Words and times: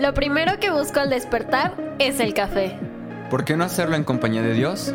Lo 0.00 0.14
primero 0.14 0.58
que 0.58 0.70
busco 0.70 0.98
al 0.98 1.10
despertar 1.10 1.74
es 1.98 2.20
el 2.20 2.32
café. 2.32 2.78
¿Por 3.28 3.44
qué 3.44 3.54
no 3.54 3.64
hacerlo 3.64 3.96
en 3.96 4.04
compañía 4.04 4.40
de 4.40 4.54
Dios? 4.54 4.94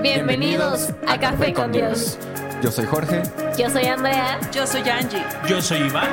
Bienvenidos, 0.00 0.90
a, 1.08 1.18
Café, 1.18 1.52
con 1.52 1.72
Dios. 1.72 2.16
Yo 2.62 2.70
soy 2.70 2.86
Jorge 2.86 3.22
Yo 3.58 3.68
soy 3.68 3.86
Andrea. 3.86 4.38
Yo 4.52 4.64
soy 4.64 4.88
Angie. 4.88 5.24
Yo 5.48 5.60
soy 5.60 5.78
Iván. 5.78 6.08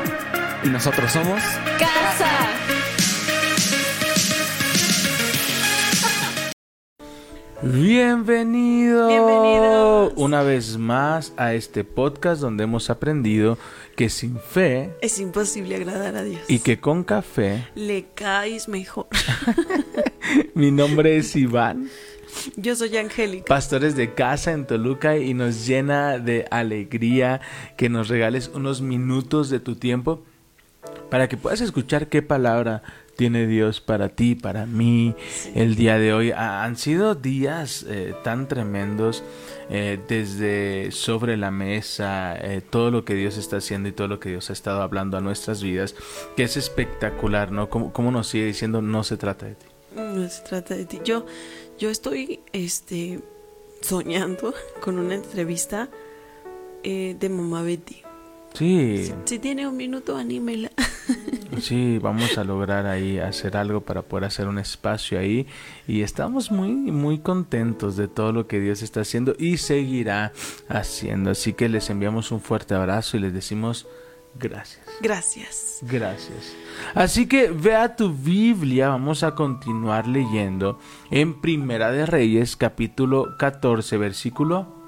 y 0.64 0.70
nosotros 0.70 1.12
somos... 1.12 1.40
Casa. 1.78 2.32
Bienvenido. 7.62 9.08
Bienvenidos. 9.08 10.14
Una 10.16 10.42
vez 10.42 10.80
más 10.80 11.32
a 11.38 11.54
este 11.54 11.84
podcast 11.84 12.42
donde 12.42 12.64
hemos 12.64 12.90
aprendido 12.90 13.60
que 14.02 14.10
sin 14.10 14.40
fe 14.40 14.90
Es 15.00 15.20
imposible 15.20 15.76
agradar 15.76 16.16
a 16.16 16.24
Dios. 16.24 16.42
y 16.48 16.58
que 16.58 16.80
con 16.80 17.04
café, 17.04 17.68
le 17.76 18.08
caes 18.16 18.68
mejor. 18.68 19.06
mi 20.56 20.72
nombre 20.72 21.18
es 21.18 21.36
Iván, 21.36 21.88
Yo 22.56 22.76
soy 22.76 22.98
Angélica. 22.98 23.46
pastores 23.46 23.96
de 23.96 24.16
casa 24.16 24.54
en 24.54 24.66
Toluca 24.66 25.18
y 25.20 25.36
nos 25.36 25.68
llena 25.68 26.18
de 26.18 26.48
alegría 26.50 27.42
que 27.78 27.90
nos 27.90 28.08
regales 28.08 28.50
unos 28.56 28.82
minutos 28.82 29.52
de 29.52 29.60
tu 29.60 29.76
tiempo 29.76 30.24
para 31.12 31.30
que 31.30 31.38
puedas 31.38 31.62
escuchar 31.62 32.08
qué 32.08 32.24
palabra 32.24 32.82
tiene 33.22 33.46
Dios 33.46 33.82
para 33.82 34.10
ti, 34.10 34.34
para 34.34 34.66
mí, 34.66 35.14
el 35.54 35.76
día 35.76 36.00
de 36.00 36.12
hoy. 36.12 36.32
Ha- 36.32 36.64
han 36.64 36.76
sido 36.76 37.14
días 37.14 37.86
eh, 37.88 38.16
tan 38.24 38.48
tremendos 38.48 39.24
eh, 39.70 40.00
desde 40.08 40.90
sobre 40.92 41.38
la 41.38 41.52
mesa, 41.52 42.36
eh, 42.36 42.62
todo 42.68 42.90
lo 42.90 43.06
que 43.06 43.14
Dios 43.14 43.38
está 43.38 43.58
haciendo 43.58 43.90
y 43.90 43.92
todo 43.92 44.08
lo 44.08 44.20
que 44.20 44.30
Dios 44.30 44.50
ha 44.50 44.54
estado 44.54 44.82
hablando 44.82 45.18
a 45.18 45.22
nuestras 45.22 45.62
vidas, 45.62 45.94
que 46.36 46.42
es 46.42 46.58
espectacular, 46.58 47.52
¿no? 47.52 47.70
Como, 47.70 47.94
como 47.94 48.10
nos 48.10 48.28
sigue 48.28 48.48
diciendo, 48.48 48.82
no 48.82 49.04
se 49.04 49.18
trata 49.18 49.46
de 49.46 49.54
ti. 49.54 49.66
No 49.96 50.28
se 50.28 50.42
trata 50.42 50.74
de 50.76 50.86
ti. 50.86 51.00
Yo, 51.06 51.28
yo 51.78 51.92
estoy 51.92 52.40
este, 52.54 53.20
soñando 53.82 54.56
con 54.82 54.98
una 54.98 55.14
entrevista 55.14 55.90
de 56.84 57.30
Mamá 57.30 57.62
Betty. 57.62 58.01
Sí, 58.54 59.06
Si, 59.06 59.14
si 59.26 59.40
tiene 59.40 59.68
un 59.68 59.78
minuto, 59.78 60.18
anímela. 60.18 60.72
sí, 61.62 62.00
vamos 62.00 62.38
a 62.38 62.44
lograr 62.44 62.86
ahí 62.86 63.20
hacer 63.20 63.58
algo 63.58 63.82
para 63.82 64.02
poder 64.02 64.26
hacer 64.26 64.48
un 64.48 64.60
espacio 64.60 65.20
ahí 65.20 65.48
y 65.88 66.02
estamos 66.02 66.52
muy, 66.52 66.72
muy 66.72 67.20
contentos 67.20 67.96
de 67.96 68.08
todo 68.08 68.32
lo 68.32 68.48
que 68.48 68.60
Dios 68.60 68.82
está 68.82 69.02
haciendo 69.02 69.36
y 69.38 69.58
seguirá 69.58 70.34
haciendo. 70.68 71.32
Así 71.32 71.54
que 71.54 71.70
les 71.70 71.90
enviamos 71.90 72.32
un 72.32 72.42
fuerte 72.42 72.74
abrazo 72.74 73.18
y 73.18 73.22
les 73.22 73.34
decimos 73.34 73.88
gracias. 74.36 74.82
Gracias. 75.02 75.80
Gracias. 75.82 76.54
Así 76.94 77.28
que 77.28 77.52
vea 77.52 77.96
tu 77.96 78.14
Biblia, 78.14 78.90
vamos 78.90 79.24
a 79.24 79.36
continuar 79.36 80.08
leyendo 80.08 80.80
en 81.10 81.40
Primera 81.42 81.92
de 81.92 82.06
Reyes, 82.06 82.56
capítulo 82.56 83.38
14, 83.38 83.98
versículo 83.98 84.81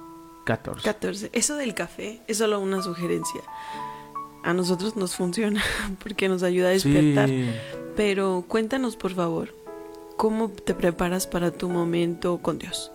14. 0.46 0.84
14. 0.84 1.30
Eso 1.34 1.56
del 1.56 1.74
café 1.74 2.22
es 2.28 2.38
solo 2.38 2.60
una 2.60 2.82
sugerencia. 2.82 3.42
A 4.44 4.54
nosotros 4.54 4.96
nos 4.96 5.16
funciona 5.16 5.64
porque 6.04 6.28
nos 6.30 6.44
ayuda 6.44 6.68
a 6.68 6.72
despertar. 6.72 7.30
Sí. 7.30 7.50
Pero 7.96 8.44
cuéntanos, 8.48 8.96
por 8.98 9.14
favor, 9.14 9.54
¿cómo 10.18 10.50
te 10.50 10.74
preparas 10.74 11.28
para 11.28 11.52
tu 11.52 11.70
momento 11.70 12.40
con 12.40 12.60
Dios? 12.60 12.92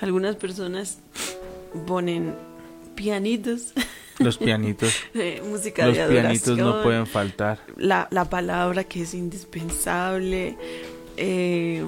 Algunas 0.00 0.36
personas 0.36 0.98
ponen 1.86 2.34
pianitos, 2.94 3.72
Los 4.18 4.38
pianitos. 4.38 4.94
eh, 5.14 5.42
música 5.48 5.86
Los 5.86 5.96
de 5.96 6.06
pianitos 6.06 6.48
adoración, 6.48 6.58
no 6.76 6.82
pueden 6.82 7.06
faltar. 7.06 7.58
la, 7.76 8.06
la 8.10 8.28
palabra 8.30 8.84
que 8.84 9.02
es 9.02 9.14
indispensable, 9.14 10.56
eh, 11.16 11.84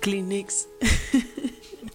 Kleenex. 0.00 0.68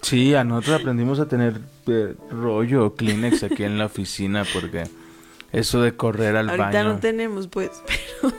Sí, 0.02 0.34
a 0.34 0.46
nosotros 0.46 0.80
aprendimos 0.80 1.20
a 1.20 1.28
tener 1.28 1.60
eh, 1.92 2.16
rollo 2.32 2.86
o 2.86 2.96
Kleenex 2.96 3.44
aquí 3.44 3.64
en 3.64 3.78
la 3.78 3.86
oficina 3.86 4.46
porque 4.54 4.84
eso 5.52 5.82
de 5.82 5.96
correr 5.96 6.36
al 6.36 6.50
Ahorita 6.50 6.66
baño. 6.72 6.94
no 6.94 7.00
tenemos, 7.00 7.48
pues, 7.48 7.72
pero 8.22 8.34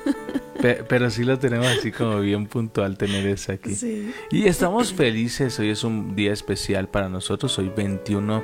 Pe- 0.61 0.85
pero 0.89 1.09
sí 1.11 1.25
lo 1.25 1.39
tenemos 1.39 1.67
así 1.69 1.91
como 1.91 2.21
bien 2.21 2.47
puntual 2.47 2.99
tener 2.99 3.27
eso 3.27 3.53
aquí. 3.53 3.75
sí. 3.75 4.13
Y 4.31 4.47
estamos 4.47 4.93
felices, 4.93 5.59
hoy 5.59 5.71
es 5.71 5.85
un 5.85 6.15
día 6.15 6.33
especial 6.33 6.89
para 6.89 7.09
nosotros, 7.09 7.59
hoy 7.59 7.73
21 7.75 8.43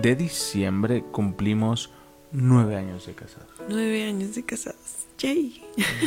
de 0.00 0.16
diciembre 0.16 1.04
cumplimos 1.12 1.90
nueve 2.32 2.76
años 2.76 3.06
de 3.06 3.12
casados. 3.12 3.48
Nueve 3.68 4.04
años 4.04 4.34
de 4.34 4.44
casados. 4.44 4.97
Yay. 5.18 5.62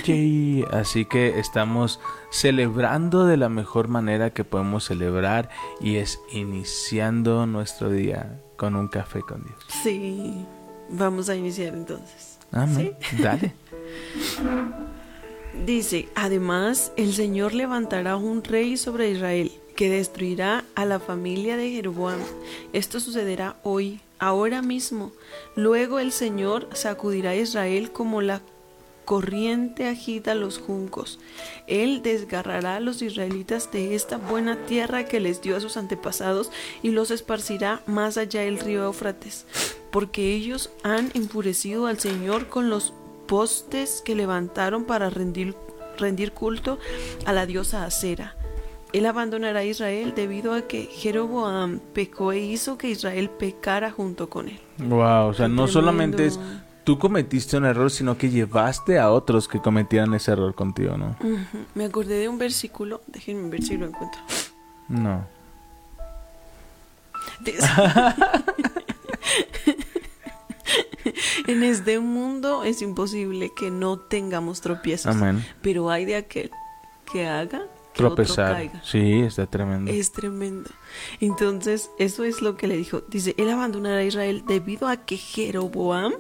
Yay. 0.06 0.66
Así 0.72 1.06
que 1.06 1.40
estamos 1.40 2.00
celebrando 2.32 3.26
de 3.26 3.38
la 3.38 3.50
mejor 3.50 3.88
manera 3.88 4.32
que 4.32 4.44
podemos 4.44 4.86
celebrar 4.86 5.50
y 5.80 5.98
es 5.98 6.20
iniciando 6.32 7.46
nuestro 7.46 7.90
día 7.90 8.42
con 8.56 8.76
un 8.76 8.88
café 8.88 9.22
con 9.22 9.44
Dios. 9.44 9.60
Sí. 9.84 10.46
Vamos 10.90 11.30
a 11.30 11.36
iniciar 11.36 11.74
entonces. 11.74 12.40
Amén. 12.52 12.96
Dale. 13.20 13.54
Dice, 15.66 16.08
además, 16.16 16.94
el 16.96 17.14
Señor 17.14 17.54
levantará 17.54 18.16
un 18.16 18.44
rey 18.44 18.78
sobre 18.78 19.10
Israel 19.10 19.52
que 19.76 19.90
destruirá 19.90 20.64
a 20.76 20.86
la 20.86 21.00
familia 21.00 21.58
de 21.58 21.72
Jeroboam. 21.72 22.20
Esto 22.74 23.00
sucederá 23.00 23.58
hoy, 23.64 24.00
ahora 24.20 24.62
mismo. 24.62 25.12
Luego 25.56 26.00
el 26.00 26.12
Señor 26.12 26.70
sacudirá 26.74 27.32
a 27.32 27.36
Israel 27.36 27.92
como 27.92 28.22
la 28.22 28.42
corriente 29.12 29.90
agita 29.90 30.36
los 30.36 30.58
juncos. 30.58 31.20
Él 31.68 32.02
desgarrará 32.02 32.78
a 32.78 32.80
los 32.80 33.02
israelitas 33.02 33.70
de 33.70 33.94
esta 33.94 34.16
buena 34.16 34.56
tierra 34.68 35.04
que 35.04 35.20
les 35.20 35.42
dio 35.42 35.58
a 35.58 35.60
sus 35.60 35.76
antepasados 35.76 36.50
y 36.82 36.92
los 36.92 37.12
esparcirá 37.12 37.82
más 37.88 38.18
allá 38.18 38.44
del 38.44 38.58
río 38.58 38.86
Éufrates, 38.86 39.46
porque 39.92 40.34
ellos 40.34 40.72
han 40.84 41.12
enfurecido 41.14 41.88
al 41.88 42.00
Señor 42.00 42.48
con 42.48 42.70
los 42.70 42.94
postes 43.28 44.02
que 44.02 44.16
levantaron 44.16 44.86
para 44.86 45.10
rendir, 45.10 45.56
rendir 45.98 46.32
culto 46.32 46.80
a 47.26 47.34
la 47.34 47.46
diosa 47.46 47.84
Acera. 47.84 48.38
Él 48.94 49.06
abandonará 49.08 49.60
a 49.60 49.66
Israel 49.66 50.14
debido 50.16 50.54
a 50.54 50.62
que 50.62 50.86
Jeroboam 50.86 51.82
pecó 51.94 52.32
e 52.32 52.40
hizo 52.40 52.78
que 52.78 52.90
Israel 52.90 53.30
pecara 53.30 53.92
junto 53.92 54.30
con 54.30 54.48
él. 54.48 54.60
Wow, 54.78 55.28
o 55.28 55.34
sea, 55.34 55.48
Qué 55.48 55.52
no 55.52 55.68
solamente 55.68 56.28
es. 56.28 56.40
Tú 56.84 56.97
cometiste 56.97 57.58
un 57.58 57.66
error, 57.66 57.92
sino 57.92 58.18
que 58.18 58.30
llevaste 58.30 59.00
a 59.00 59.12
otros 59.12 59.47
que 59.47 59.59
cometieran 59.59 60.14
ese 60.14 60.31
error 60.31 60.53
contigo, 60.56 60.97
¿no? 60.97 61.16
Me 61.75 61.86
acordé 61.86 62.16
de 62.19 62.28
un 62.30 62.38
versículo, 62.38 63.02
déjenme 63.08 63.50
ver 63.50 63.64
si 63.64 63.78
lo 63.78 63.86
encuentro. 63.88 64.22
No. 64.88 65.25
En 71.47 71.64
este 71.64 72.00
mundo 72.00 72.64
es 72.64 72.81
imposible 72.81 73.52
que 73.56 73.72
no 73.72 73.98
tengamos 73.98 74.62
tropiezos, 74.62 75.16
Amén. 75.16 75.44
pero 75.62 75.90
hay 75.90 76.06
de 76.06 76.16
aquel 76.16 76.52
que 77.12 77.28
haga 77.28 77.63
que 77.94 78.06
otro 78.06 78.16
Tropezar. 78.16 78.53
caiga. 78.53 78.81
Sí, 78.86 79.19
está 79.19 79.48
tremendo. 79.48 79.92
Es 79.92 80.12
tremendo. 80.12 80.69
Entonces, 81.19 81.90
eso 81.98 82.24
es 82.24 82.42
lo 82.42 82.56
que 82.56 82.68
le 82.68 82.78
dijo. 82.78 83.02
Dice, 83.09 83.36
él 83.38 83.50
abandonará 83.50 83.98
a 83.98 84.03
Israel 84.03 84.44
debido 84.48 84.88
a 84.88 84.98
que 84.98 85.18
Jeroboam 85.18 86.13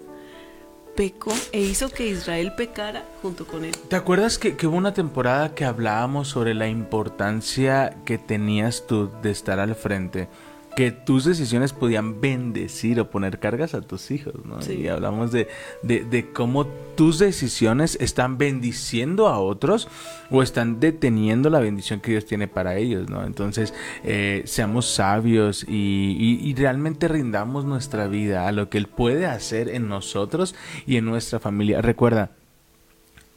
pecó 0.95 1.33
e 1.51 1.61
hizo 1.61 1.89
que 1.89 2.07
Israel 2.07 2.53
pecara 2.55 3.05
junto 3.21 3.45
con 3.45 3.65
él. 3.65 3.75
¿Te 3.87 3.95
acuerdas 3.95 4.37
que, 4.37 4.55
que 4.55 4.67
hubo 4.67 4.77
una 4.77 4.93
temporada 4.93 5.53
que 5.55 5.65
hablábamos 5.65 6.27
sobre 6.27 6.53
la 6.53 6.67
importancia 6.67 7.97
que 8.05 8.17
tenías 8.17 8.85
tú 8.87 9.09
de 9.21 9.31
estar 9.31 9.59
al 9.59 9.75
frente? 9.75 10.27
Que 10.75 10.91
tus 10.91 11.25
decisiones 11.25 11.73
podían 11.73 12.21
bendecir 12.21 12.99
o 13.01 13.09
poner 13.09 13.39
cargas 13.39 13.73
a 13.73 13.81
tus 13.81 14.09
hijos, 14.09 14.33
¿no? 14.45 14.61
Sí. 14.61 14.73
Y 14.75 14.87
hablamos 14.87 15.31
de, 15.33 15.49
de, 15.83 16.05
de 16.05 16.31
cómo 16.31 16.65
tus 16.95 17.19
decisiones 17.19 17.97
están 17.99 18.37
bendiciendo 18.37 19.27
a 19.27 19.37
otros 19.39 19.89
o 20.29 20.41
están 20.41 20.79
deteniendo 20.79 21.49
la 21.49 21.59
bendición 21.59 21.99
que 21.99 22.11
Dios 22.11 22.25
tiene 22.25 22.47
para 22.47 22.77
ellos, 22.77 23.09
¿no? 23.09 23.25
Entonces, 23.25 23.73
eh, 24.05 24.43
seamos 24.45 24.85
sabios 24.87 25.65
y, 25.67 26.15
y- 26.17 26.49
y 26.49 26.55
realmente 26.55 27.09
rindamos 27.09 27.65
nuestra 27.65 28.07
vida 28.07 28.47
a 28.47 28.53
lo 28.53 28.69
que 28.69 28.77
Él 28.77 28.87
puede 28.87 29.25
hacer 29.25 29.67
en 29.67 29.89
nosotros 29.89 30.55
y 30.87 30.95
en 30.95 31.03
nuestra 31.05 31.39
familia. 31.41 31.81
Recuerda, 31.81 32.31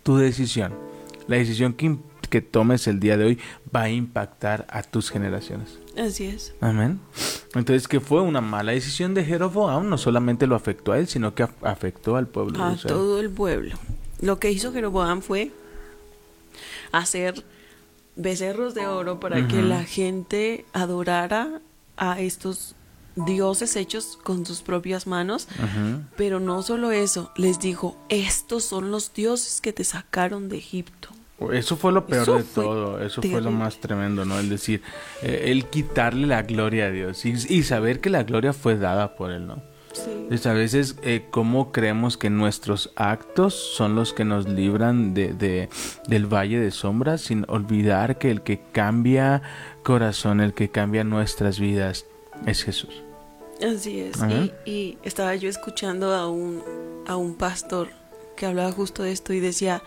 tu 0.05 0.17
decisión, 0.19 0.73
la 1.27 1.37
decisión 1.37 1.73
que, 1.73 1.97
que 2.31 2.43
tomes 2.43 2.87
el 2.87 3.01
día 3.01 3.17
de 3.17 3.25
hoy 3.25 3.39
va 3.75 3.83
a 3.83 3.91
impactar 3.91 4.67
a 4.71 4.83
tus 4.83 5.11
generaciones. 5.11 5.81
Así 5.97 6.27
es. 6.27 6.53
Amén. 6.61 7.01
Entonces, 7.55 7.87
que 7.87 8.01
fue 8.01 8.21
una 8.21 8.41
mala 8.41 8.73
decisión 8.73 9.15
de 9.15 9.25
Jeroboam, 9.25 9.89
no 9.89 9.97
solamente 9.99 10.47
lo 10.47 10.57
afectó 10.57 10.93
a 10.93 10.99
él, 10.99 11.07
sino 11.07 11.35
que 11.35 11.45
af- 11.45 11.53
afectó 11.63 12.17
al 12.17 12.27
pueblo 12.27 12.59
de 12.59 12.65
A 12.65 12.73
Israel. 12.73 12.95
todo 12.97 13.21
el 13.21 13.31
pueblo. 13.31 13.77
Lo 14.21 14.39
que 14.41 14.51
hizo 14.51 14.73
Jeroboam 14.73 15.23
fue 15.23 15.53
hacer 16.93 17.45
becerros 18.17 18.75
de 18.75 18.87
oro 18.87 19.19
para 19.21 19.47
que 19.49 19.63
la 19.63 19.85
gente 19.85 20.65
adorara 20.73 21.61
a 21.97 22.21
estos 22.21 22.75
dioses 23.17 23.77
hechos 23.77 24.19
con 24.23 24.45
sus 24.47 24.63
propias 24.63 25.07
manos. 25.07 25.49
Pero 26.17 26.41
no 26.41 26.63
solo 26.63 26.91
eso, 26.93 27.31
les 27.37 27.59
dijo, 27.61 27.97
estos 28.09 28.65
son 28.65 28.91
los 28.91 29.13
dioses 29.15 29.61
que 29.61 29.73
te 29.73 29.85
sacaron 29.85 30.49
de 30.49 30.59
Egipto. 30.59 31.09
Eso 31.53 31.77
fue 31.77 31.93
lo 31.93 32.07
peor 32.07 32.23
Eso 32.23 32.37
de 32.39 32.45
todo, 32.45 33.01
eso 33.05 33.21
fue 33.21 33.41
lo 33.41 33.51
más 33.51 33.79
tremendo, 33.81 34.25
¿no? 34.25 34.39
El 34.39 34.49
decir, 34.49 34.83
eh, 35.23 35.47
el 35.47 35.67
quitarle 35.67 36.27
la 36.29 36.43
gloria 36.43 36.87
a 36.87 36.91
Dios 36.91 37.25
y, 37.27 37.33
y 37.49 37.63
saber 37.65 38.01
que 38.01 38.09
la 38.09 38.23
gloria 38.23 38.53
fue 38.53 38.77
dada 38.79 39.17
por 39.17 39.31
Él, 39.33 39.47
¿no? 39.47 39.63
Sí. 39.93 40.11
Entonces, 40.11 40.47
a 40.47 40.53
veces, 40.55 40.97
eh, 41.03 41.27
¿cómo 41.31 41.71
creemos 41.71 42.17
que 42.17 42.31
nuestros 42.31 42.93
actos 42.97 43.55
son 43.55 43.95
los 43.95 44.13
que 44.13 44.25
nos 44.25 44.49
libran 44.49 45.13
de, 45.15 45.33
de- 45.35 45.69
del 46.09 46.27
valle 46.27 46.59
de 46.59 46.71
sombras? 46.71 47.21
Sin 47.21 47.45
olvidar 47.49 48.17
que 48.19 48.31
el 48.31 48.43
que 48.43 48.61
cambia 48.73 49.43
corazón, 49.83 50.41
el 50.41 50.53
que 50.55 50.69
cambia 50.71 51.05
nuestras 51.05 51.61
vidas, 51.61 52.07
es 52.47 52.63
Jesús. 52.65 53.03
Así 53.65 54.01
es. 54.01 54.17
Y, 54.67 54.71
y 54.71 54.99
estaba 55.05 55.35
yo 55.37 55.49
escuchando 55.49 56.13
a 56.15 56.29
un, 56.29 56.61
a 57.07 57.17
un 57.17 57.35
pastor 57.37 57.89
que 58.37 58.47
hablaba 58.47 58.73
justo 58.73 59.03
de 59.05 59.13
esto 59.13 59.33
y 59.33 59.39
decía, 59.39 59.81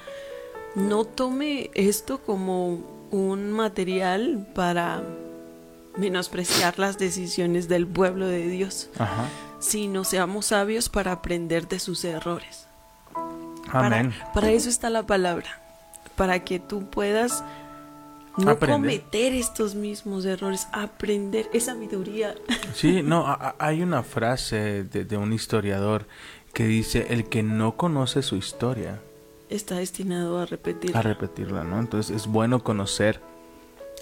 no 0.78 1.04
tome 1.06 1.70
esto 1.74 2.20
como 2.20 2.80
un 3.12 3.52
material 3.52 4.48
para 4.54 5.02
menospreciar 5.98 6.78
las 6.78 6.98
decisiones 6.98 7.68
del 7.68 7.88
pueblo 7.88 8.28
de 8.28 8.48
Dios, 8.48 8.90
Ajá. 9.00 9.26
sino 9.60 10.04
seamos 10.04 10.48
sabios 10.48 10.90
para 10.90 11.12
aprender 11.12 11.68
de 11.68 11.80
sus 11.80 12.04
errores. 12.06 12.68
Para- 13.72 13.88
Amén. 14.00 14.14
Para, 14.34 14.52
eso 14.52 14.70
está 14.70 14.90
la 14.90 15.04
palabra, 15.08 15.60
para 16.16 16.44
que 16.44 16.60
tú 16.60 16.90
puedas 16.90 17.44
no 18.38 18.52
Aprender. 18.52 18.70
cometer 18.80 19.34
estos 19.34 19.74
mismos 19.74 20.24
errores, 20.26 20.68
aprender 20.72 21.50
esa 21.54 21.74
sabiduría. 21.74 22.36
Sí, 22.76 23.02
no, 23.02 23.26
a- 23.26 23.56
hay 23.58 23.82
una 23.82 24.04
frase 24.04 24.84
de, 24.84 25.06
de 25.06 25.18
un 25.18 25.34
historiador 25.34 26.06
que 26.54 26.68
dice, 26.68 27.08
el 27.10 27.28
que 27.30 27.42
no 27.42 27.76
conoce 27.78 28.22
su 28.22 28.36
historia, 28.36 29.02
está 29.50 29.76
destinado 29.78 30.40
a 30.40 30.46
repetir. 30.46 30.96
a 30.96 31.02
repetirla, 31.02 31.64
¿no? 31.64 31.80
Entonces 31.80 32.16
es 32.16 32.28
bueno 32.28 32.64
conocer, 32.64 33.22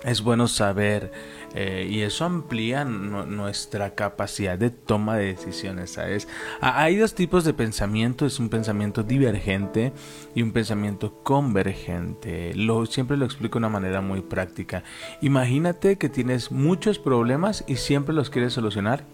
es 0.04 0.22
bueno 0.22 0.48
saber 0.48 1.12
eh, 1.56 1.88
y 1.90 2.02
eso 2.02 2.26
amplía 2.26 2.84
nu- 2.86 3.26
nuestra 3.26 3.96
capacidad 3.96 4.58
de 4.58 4.70
toma 4.70 5.18
de 5.18 5.28
decisiones, 5.28 5.92
¿sabes? 5.92 6.28
Ha- 6.62 6.82
Hay 6.84 6.98
dos 6.98 7.16
tipos 7.16 7.44
de 7.46 7.54
pensamiento, 7.54 8.26
es 8.26 8.40
un 8.40 8.50
pensamiento 8.50 9.04
divergente 9.04 9.94
y 10.36 10.42
un 10.42 10.52
pensamiento 10.52 11.14
convergente. 11.24 12.54
Lo, 12.56 12.86
siempre 12.86 13.18
lo 13.18 13.26
explico 13.26 13.54
de 13.54 13.60
una 13.60 13.70
manera 13.70 14.02
muy 14.02 14.22
práctica. 14.22 14.84
Imagínate 15.22 15.98
que 15.98 16.10
tienes 16.10 16.52
muchos 16.52 17.00
problemas 17.00 17.64
y 17.68 17.78
siempre 17.78 18.14
los 18.14 18.30
quieres 18.30 18.54
solucionar 18.54 19.06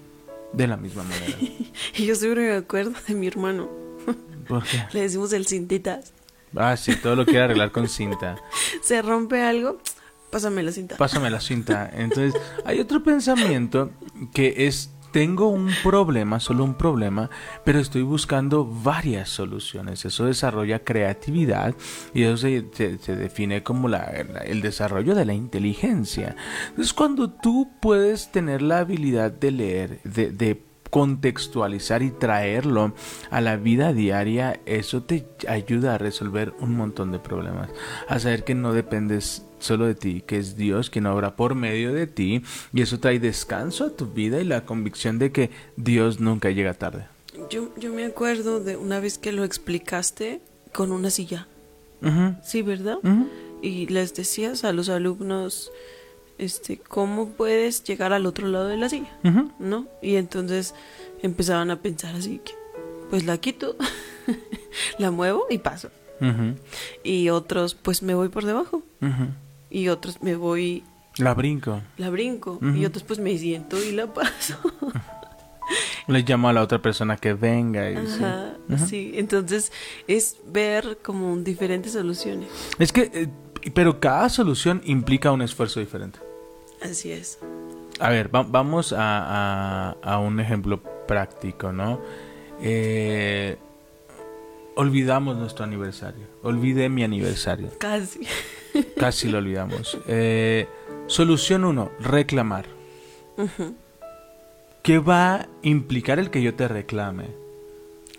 de 0.54 0.68
la 0.68 0.78
misma 0.78 1.04
manera. 1.04 1.38
Y 1.96 2.06
yo 2.06 2.16
siempre 2.16 2.50
me 2.50 2.56
acuerdo 2.58 2.92
de 3.08 3.14
mi 3.16 3.28
hermano. 3.28 3.70
¿Por 4.48 4.64
qué? 4.64 4.84
Le 4.94 5.02
decimos 5.02 5.32
el 5.34 5.46
cintitas. 5.48 6.14
Ah, 6.56 6.76
sí, 6.78 6.96
todo 6.96 7.16
lo 7.16 7.26
quiere 7.26 7.42
arreglar 7.44 7.72
con 7.72 7.88
cinta. 7.88 8.36
Se 8.82 9.02
rompe 9.02 9.42
algo, 9.42 9.78
pásame 10.32 10.64
la 10.64 10.72
cinta. 10.72 10.98
Pásame 10.98 11.30
la 11.30 11.40
cinta. 11.40 11.90
Entonces, 11.94 12.34
hay 12.66 12.80
otro 12.80 13.04
pensamiento 13.04 13.92
que 14.34 14.68
es, 14.68 14.92
tengo 15.12 15.50
un 15.50 15.70
problema, 15.84 16.40
solo 16.40 16.64
un 16.64 16.76
problema, 16.76 17.30
pero 17.66 17.80
estoy 17.80 18.02
buscando 18.02 18.66
varias 18.66 19.28
soluciones. 19.30 20.06
Eso 20.06 20.26
desarrolla 20.26 20.80
creatividad 20.86 21.76
y 22.14 22.24
eso 22.24 22.38
se, 22.38 22.66
se- 22.74 22.98
se 22.98 23.16
define 23.18 23.62
como 23.64 23.88
la- 23.90 24.24
la- 24.32 24.40
el 24.40 24.62
desarrollo 24.62 25.14
de 25.16 25.26
la 25.26 25.34
inteligencia. 25.34 26.36
Entonces, 26.70 26.94
cuando 26.94 27.30
tú 27.30 27.70
puedes 27.82 28.32
tener 28.32 28.62
la 28.62 28.80
habilidad 28.80 29.32
de 29.32 29.52
leer, 29.52 30.02
de, 30.04 30.32
de 30.32 30.64
contextualizar 30.92 32.04
y 32.04 32.12
traerlo 32.12 32.94
a 33.32 33.42
la 33.42 33.56
vida 33.56 33.94
diaria, 33.94 34.60
eso 34.68 35.02
te 35.02 35.26
ayuda 35.48 35.96
a 35.96 35.98
resolver 35.98 36.54
un 36.60 36.76
montón 36.76 37.12
de 37.12 37.18
problemas. 37.18 37.70
A 38.08 38.20
saber 38.20 38.44
que 38.44 38.54
no 38.54 38.74
dependes 38.74 39.44
solo 39.58 39.86
de 39.86 39.96
ti, 39.96 40.22
que 40.26 40.38
es 40.38 40.56
Dios 40.56 40.90
quien 40.90 41.06
obra 41.08 41.36
por 41.36 41.56
medio 41.56 41.94
de 41.94 42.08
ti 42.08 42.44
y 42.74 42.82
eso 42.82 43.00
trae 43.00 43.20
descanso 43.20 43.86
a 43.86 43.90
tu 43.92 44.08
vida 44.08 44.42
y 44.42 44.44
la 44.44 44.66
convicción 44.66 45.18
de 45.18 45.32
que 45.32 45.50
Dios 45.78 46.20
nunca 46.20 46.52
llega 46.52 46.74
tarde. 46.74 47.08
Yo, 47.50 47.74
yo 47.78 47.94
me 47.94 48.06
acuerdo 48.06 48.60
de 48.60 48.76
una 48.76 49.00
vez 49.00 49.18
que 49.18 49.32
lo 49.32 49.44
explicaste 49.44 50.42
con 50.74 50.92
una 50.92 51.10
silla. 51.10 51.48
Sí, 52.44 52.64
¿verdad? 52.64 52.98
Y 53.62 53.86
les 53.88 54.16
decías 54.16 54.64
a 54.64 54.74
los 54.74 54.90
alumnos, 54.90 55.72
este, 56.42 56.78
¿cómo 56.78 57.30
puedes 57.30 57.84
llegar 57.84 58.12
al 58.14 58.26
otro 58.26 58.48
lado 58.48 58.68
de 58.68 58.78
la 58.78 58.90
silla? 58.90 59.10
Ujú. 59.24 59.52
¿No? 59.60 59.86
Y 60.02 60.16
entonces 60.16 60.74
empezaban 61.22 61.72
a 61.72 61.82
pensar 61.82 62.16
así 62.16 62.42
que, 62.44 62.54
pues 63.10 63.26
la 63.26 63.38
quito, 63.38 63.76
la 64.98 65.12
muevo 65.12 65.46
y 65.50 65.58
paso. 65.60 65.90
Ujú, 66.20 66.56
Y 67.04 67.30
otros, 67.30 67.74
pues 67.76 68.04
me 68.04 68.14
voy 68.14 68.30
por 68.30 68.46
debajo. 68.46 68.84
ujú. 69.02 69.28
Y 69.70 69.88
otros 69.88 70.22
me 70.22 70.36
voy, 70.36 70.84
La 71.18 71.34
brinco. 71.34 71.82
la 71.98 72.10
brinco. 72.10 72.60
Y 72.76 72.86
otros, 72.86 73.04
pues 73.04 73.20
me 73.20 73.38
siento 73.38 73.82
y 73.82 73.92
la 73.94 74.14
paso. 74.14 74.58
Le 76.08 76.24
llamo 76.24 76.50
a 76.50 76.54
la 76.54 76.62
otra 76.62 76.82
persona 76.82 77.16
que 77.18 77.34
venga. 77.34 77.90
Y, 77.90 77.96
sí. 78.06 78.24
Ajá, 78.24 78.54
sí. 78.86 79.12
Entonces 79.16 79.72
es 80.08 80.38
ver 80.48 80.98
como 81.02 81.36
diferentes 81.38 81.94
soluciones. 81.94 82.50
Es 82.80 82.92
que, 82.92 83.10
eh, 83.14 83.28
pero 83.74 84.00
cada 84.00 84.28
solución 84.30 84.82
implica 84.84 85.32
un 85.32 85.42
esfuerzo 85.42 85.80
diferente. 85.80 86.20
Así 86.82 87.12
es. 87.12 87.40
A 88.00 88.10
ver, 88.10 88.34
va- 88.34 88.44
vamos 88.44 88.94
a, 88.94 89.00
a- 89.00 89.96
a 90.02 90.20
un 90.20 90.40
ejemplo 90.40 90.82
práctico, 91.08 91.72
¿no? 91.72 92.00
Eh, 92.62 93.58
olvidamos 94.76 95.38
nuestro 95.38 95.66
aniversario. 95.66 96.26
Olvidé 96.44 96.90
mi 96.90 97.04
aniversario. 97.04 97.70
Casi. 97.78 98.22
Casi 98.98 99.30
lo 99.30 99.38
olvidamos. 99.40 99.98
Eh, 100.08 100.68
solución 101.08 101.66
1, 101.66 101.92
reclamar. 102.00 102.66
¿Qué 104.84 105.00
va 105.00 105.36
a 105.36 105.48
implicar 105.62 106.20
el 106.20 106.30
que 106.32 106.42
yo 106.42 106.56
te 106.56 106.68
reclame? 106.68 107.26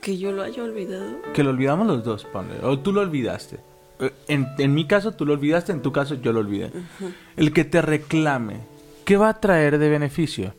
Que 0.01 0.19
yo 0.19 0.33
lo 0.33 0.43
haya 0.43 0.63
olvidado. 0.63 1.23
Que 1.33 1.43
lo 1.43 1.51
olvidamos 1.51 1.87
los 1.87 2.05
dos, 2.05 2.25
ponle. 2.25 2.55
O 2.63 2.79
tú 2.79 2.93
lo 2.93 3.01
olvidaste. 3.01 3.59
Eh, 4.03 4.13
En, 4.29 4.49
en 4.59 4.75
mi 4.75 4.87
caso 4.87 5.13
tú 5.13 5.25
lo 5.25 5.33
olvidaste, 5.33 5.73
en 5.73 5.81
tu 5.83 5.93
caso 5.93 6.15
yo 6.17 6.33
lo 6.33 6.41
olvidé. 6.41 6.71
El 7.37 7.53
que 7.53 7.65
te 7.65 7.81
reclame, 7.81 8.59
¿qué 9.05 9.17
va 9.17 9.31
a 9.31 9.41
traer 9.41 9.79
de 9.79 9.89
beneficio? 9.89 10.55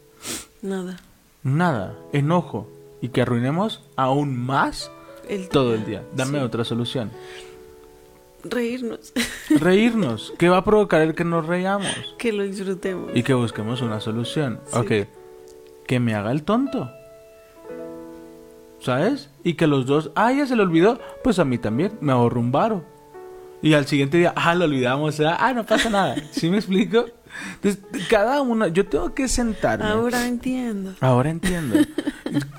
Nada. 0.61 0.97
Nada, 1.43 1.95
enojo. 2.13 2.69
Y 3.01 3.09
que 3.09 3.21
arruinemos 3.21 3.83
aún 3.97 4.37
más 4.37 4.89
El 5.27 5.49
todo 5.49 5.73
el 5.75 5.85
día. 5.85 6.03
Dame 6.15 6.39
Sí. 6.39 6.43
otra 6.45 6.63
solución. 6.63 7.11
Reírnos. 8.45 9.11
Reírnos. 9.59 10.33
¿Qué 10.37 10.47
va 10.49 10.57
a 10.57 10.63
provocar 10.63 11.01
el 11.01 11.13
que 11.15 11.23
nos 11.25 11.45
reíamos? 11.45 12.15
que 12.17 12.31
lo 12.33 12.43
disfrutemos. 12.43 13.11
Y 13.13 13.23
que 13.23 13.33
busquemos 13.33 13.81
una 13.81 13.99
solución. 13.99 14.59
Sí. 14.67 14.77
Ok. 14.77 14.91
Que 15.87 15.99
me 15.99 16.13
haga 16.15 16.31
el 16.31 16.43
tonto. 16.43 16.89
¿Sabes? 18.79 19.29
Y 19.43 19.53
que 19.53 19.67
los 19.67 19.85
dos, 19.85 20.11
ah, 20.15 20.31
ya 20.33 20.45
se 20.45 20.55
le 20.55 20.61
olvidó. 20.63 20.99
Pues 21.23 21.39
a 21.39 21.45
mí 21.45 21.57
también. 21.57 21.93
Me 22.01 22.11
ahorro 22.11 22.39
un 22.39 22.51
varo. 22.51 22.83
Y 23.63 23.73
al 23.73 23.87
siguiente 23.87 24.17
día, 24.17 24.33
ah, 24.35 24.53
lo 24.53 24.65
olvidamos. 24.65 25.19
ah, 25.21 25.53
no 25.55 25.65
pasa 25.65 25.89
nada. 25.89 26.15
¿Sí 26.31 26.49
me 26.49 26.57
explico? 26.57 27.05
Entonces, 27.55 27.81
cada 28.09 28.41
uno, 28.41 28.67
yo 28.67 28.85
tengo 28.85 29.15
que 29.15 29.27
sentarme. 29.27 29.85
Ahora 29.85 30.27
entiendo. 30.27 30.93
Ahora 30.99 31.29
entiendo. 31.31 31.77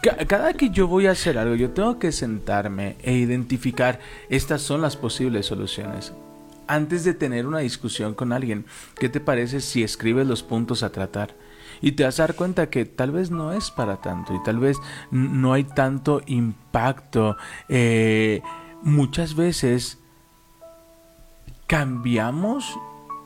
Ca- 0.02 0.16
Cada 0.26 0.54
que 0.54 0.70
yo 0.70 0.88
voy 0.88 1.06
a 1.06 1.12
hacer 1.12 1.38
algo, 1.38 1.54
yo 1.54 1.70
tengo 1.70 1.98
que 2.00 2.10
sentarme 2.10 2.96
e 3.02 3.12
identificar 3.12 4.00
estas 4.30 4.62
son 4.62 4.80
las 4.80 4.96
posibles 4.96 5.46
soluciones. 5.46 6.12
Antes 6.66 7.04
de 7.04 7.12
tener 7.12 7.46
una 7.46 7.58
discusión 7.58 8.14
con 8.14 8.32
alguien, 8.32 8.64
¿qué 8.98 9.08
te 9.10 9.20
parece 9.20 9.60
si 9.60 9.82
escribes 9.84 10.26
los 10.26 10.42
puntos 10.42 10.82
a 10.82 10.90
tratar? 10.90 11.34
Y 11.82 11.92
te 11.92 12.04
vas 12.04 12.18
a 12.18 12.22
dar 12.22 12.34
cuenta 12.34 12.70
que 12.70 12.86
tal 12.86 13.10
vez 13.10 13.30
no 13.30 13.52
es 13.52 13.70
para 13.70 14.00
tanto 14.00 14.34
y 14.34 14.42
tal 14.42 14.58
vez 14.58 14.78
no 15.10 15.52
hay 15.52 15.64
tanto 15.64 16.22
impacto. 16.26 17.36
Eh, 17.68 18.40
muchas 18.82 19.34
veces 19.36 19.98
cambiamos 21.66 22.78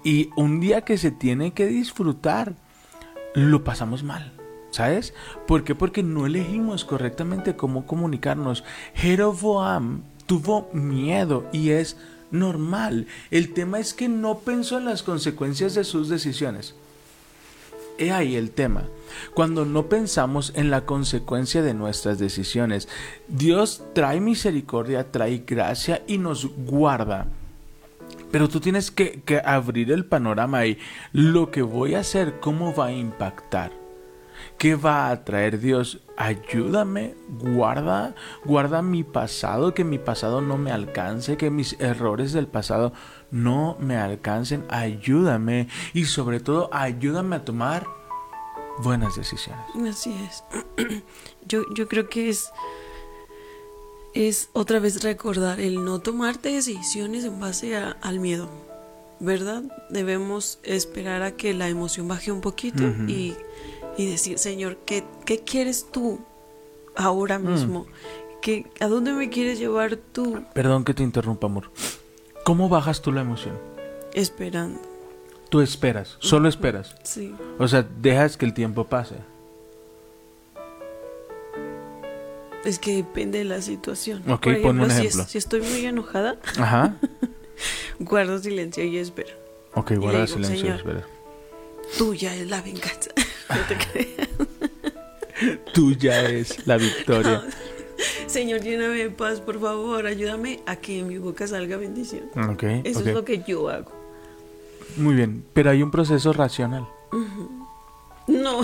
y 0.05 0.31
un 0.37 0.61
día 0.61 0.83
que 0.83 0.99
se 0.99 1.11
tiene 1.11 1.53
que 1.53 1.67
disfrutar, 1.67 2.55
lo 3.35 3.65
pasamos 3.65 4.03
mal. 4.03 4.33
¿Sabes? 4.71 5.15
¿Por 5.47 5.65
qué? 5.65 5.75
Porque 5.75 6.03
no 6.03 6.27
elegimos 6.27 6.85
correctamente 6.85 7.57
cómo 7.57 7.87
comunicarnos. 7.87 8.65
Jeroboam 8.95 10.03
tuvo 10.27 10.69
miedo 10.75 11.47
y 11.53 11.71
es 11.71 11.97
normal. 12.31 13.07
El 13.31 13.55
tema 13.55 13.79
es 13.79 13.95
que 13.95 14.09
no 14.09 14.41
pensó 14.41 14.79
en 14.79 14.85
las 14.85 15.03
consecuencias 15.03 15.75
de 15.75 15.85
sus 15.85 16.09
decisiones. 16.09 16.75
He 17.99 18.13
ahí 18.13 18.37
el 18.37 18.51
tema. 18.51 18.85
Cuando 19.35 19.65
no 19.65 19.89
pensamos 19.89 20.53
en 20.55 20.71
la 20.71 20.85
consecuencia 20.85 21.63
de 21.63 21.75
nuestras 21.75 22.19
decisiones, 22.19 22.89
Dios 23.27 23.83
trae 23.95 24.21
misericordia, 24.21 25.11
trae 25.11 25.43
gracia 25.47 26.03
y 26.07 26.19
nos 26.19 26.47
guarda. 26.47 27.27
Pero 28.31 28.49
tú 28.49 28.61
tienes 28.61 28.91
que, 28.91 29.23
que 29.23 29.41
abrir 29.45 29.91
el 29.93 30.05
panorama 30.05 30.67
y 30.67 30.79
lo 31.13 31.51
que 31.51 31.63
voy 31.63 31.95
a 31.95 32.01
hacer, 32.01 32.41
cómo 32.41 32.75
va 32.75 32.87
a 32.87 32.93
impactar. 32.93 33.73
¿Qué 34.59 34.75
va 34.75 35.11
a 35.11 35.25
traer 35.25 35.61
Dios? 35.61 36.01
Ayúdame, 36.17 37.15
guarda, 37.29 38.15
guarda 38.45 38.83
mi 38.83 39.05
pasado, 39.05 39.73
que 39.73 39.85
mi 39.85 39.99
pasado 39.99 40.41
no 40.41 40.59
me 40.59 40.73
alcance, 40.73 41.37
que 41.37 41.51
mis 41.51 41.79
errores 41.81 42.33
del 42.33 42.49
pasado 42.49 42.93
no 43.31 43.77
me 43.79 43.97
alcancen. 43.97 44.65
Ayúdame 44.69 45.69
y 45.95 46.07
sobre 46.07 46.41
todo 46.41 46.71
ayúdame 46.73 47.37
a 47.37 47.45
tomar 47.45 47.87
buenas 48.79 49.17
decisiones. 49.17 49.65
Así 49.89 50.15
es. 50.29 50.45
Yo, 51.47 51.63
yo 51.75 51.89
creo 51.89 52.11
que 52.11 52.29
es, 52.29 52.53
es 54.15 54.51
otra 54.53 54.79
vez 54.81 55.03
recordar 55.03 55.61
el 55.61 55.85
no 55.85 56.01
tomarte 56.01 56.51
decisiones 56.51 57.25
en 57.25 57.39
base 57.41 57.77
a- 57.77 57.97
al 58.03 58.21
miedo, 58.21 58.49
¿verdad? 59.21 59.63
Debemos 59.91 60.59
esperar 60.63 61.23
a 61.23 61.33
que 61.33 61.55
la 61.55 61.69
emoción 61.69 62.09
baje 62.09 62.33
un 62.33 62.41
poquito 62.41 62.83
y, 63.07 63.35
y 63.97 64.11
decir, 64.11 64.39
Señor, 64.39 64.77
¿qué, 64.87 65.05
qué 65.25 65.41
quieres 65.41 65.87
tú 65.91 66.21
ahora 66.97 67.39
mismo? 67.39 67.87
¿Qué, 68.41 68.67
¿A 68.81 68.87
dónde 68.87 69.13
me 69.13 69.29
quieres 69.31 69.59
llevar 69.59 69.97
tú? 69.97 70.43
Perdón 70.55 70.85
que 70.85 70.95
te 70.95 71.03
interrumpa, 71.03 71.47
amor. 71.49 71.71
¿Cómo 72.45 72.69
bajas 72.69 73.03
tú 73.03 73.13
la 73.13 73.21
emoción? 73.21 73.57
Esperando, 74.15 74.81
Tú 75.51 75.61
esperas, 75.61 76.17
solo 76.21 76.49
esperas. 76.49 76.95
sí. 77.05 77.35
O 77.59 77.67
sea, 77.69 77.83
dejas 78.01 78.37
que 78.37 78.45
el 78.47 78.53
tiempo 78.55 78.85
pase. 78.85 79.15
Es 82.69 82.79
que 82.79 82.97
depende 82.97 83.39
de 83.39 83.45
la 83.45 83.63
situación. 83.63 84.23
Ok, 84.31 84.43
Por 84.45 84.63
ponme 84.63 84.85
un 84.85 84.91
si 84.91 84.97
es- 84.99 85.15
ejemplo. 85.15 85.25
si 85.31 85.39
estoy 85.39 85.61
muy 85.63 85.87
enojada, 85.87 86.37
Ajá. 86.59 86.97
guardo 87.99 88.39
silencio 88.39 88.85
y 88.85 88.99
espero. 88.99 89.31
Ok, 89.75 89.93
guarda 89.97 90.25
digo, 90.27 90.37
silencio. 90.39 90.59
"Señor". 90.61 90.77
Espera. 90.77 91.07
Tuya 91.97 92.35
es 92.35 92.49
la 92.49 92.61
venganza. 92.61 93.11
No 93.49 93.57
te 93.67 93.77
creas. 93.93 94.29
Tuya 95.73 96.29
es 96.29 96.67
la 96.67 96.77
victoria. 96.77 97.43
Señor, 98.27 98.61
lléname 98.61 98.97
de 98.99 99.11
paz, 99.11 99.41
por 99.41 99.59
favor. 99.59 100.05
Ayúdame 100.07 100.61
a 100.67 100.77
que 100.77 100.99
en 100.99 101.09
mi 101.09 101.17
boca 101.17 101.47
salga 101.47 101.79
bendición. 101.79 102.25
Ok, 102.51 102.63
Eso 102.85 103.01
es 103.01 103.15
lo 103.15 103.25
que 103.25 103.43
yo 103.47 103.71
hago. 103.71 103.91
Muy 104.99 105.15
bien, 105.15 105.45
pero 105.55 105.71
hay 105.71 105.83
un 105.83 105.91
proceso 105.91 106.33
racional. 106.35 106.87
No, 108.27 108.61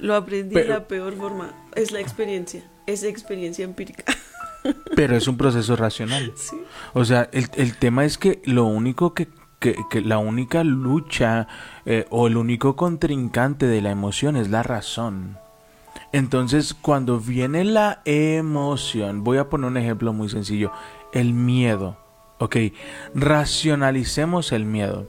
lo 0.00 0.14
aprendí 0.14 0.54
de 0.54 0.64
la 0.64 0.88
peor 0.88 1.14
forma. 1.16 1.52
Es 1.74 1.92
la 1.92 2.00
experiencia. 2.00 2.62
Es 2.86 3.02
experiencia 3.02 3.64
empírica. 3.64 4.04
Pero 4.96 5.16
es 5.16 5.28
un 5.28 5.36
proceso 5.36 5.76
racional. 5.76 6.32
Sí. 6.36 6.60
O 6.92 7.04
sea, 7.04 7.28
el, 7.32 7.46
el 7.56 7.76
tema 7.76 8.04
es 8.04 8.18
que 8.18 8.42
lo 8.44 8.64
único 8.64 9.14
que, 9.14 9.28
que, 9.58 9.76
que 9.90 10.00
la 10.00 10.18
única 10.18 10.64
lucha 10.64 11.48
eh, 11.86 12.06
o 12.10 12.26
el 12.26 12.36
único 12.36 12.76
contrincante 12.76 13.66
de 13.66 13.80
la 13.80 13.90
emoción 13.90 14.36
es 14.36 14.50
la 14.50 14.62
razón. 14.62 15.38
Entonces, 16.12 16.74
cuando 16.74 17.20
viene 17.20 17.64
la 17.64 18.02
emoción, 18.04 19.22
voy 19.22 19.38
a 19.38 19.48
poner 19.48 19.70
un 19.70 19.76
ejemplo 19.76 20.12
muy 20.12 20.28
sencillo, 20.28 20.72
el 21.12 21.34
miedo. 21.34 21.98
Ok, 22.38 22.56
racionalicemos 23.14 24.52
el 24.52 24.64
miedo. 24.64 25.08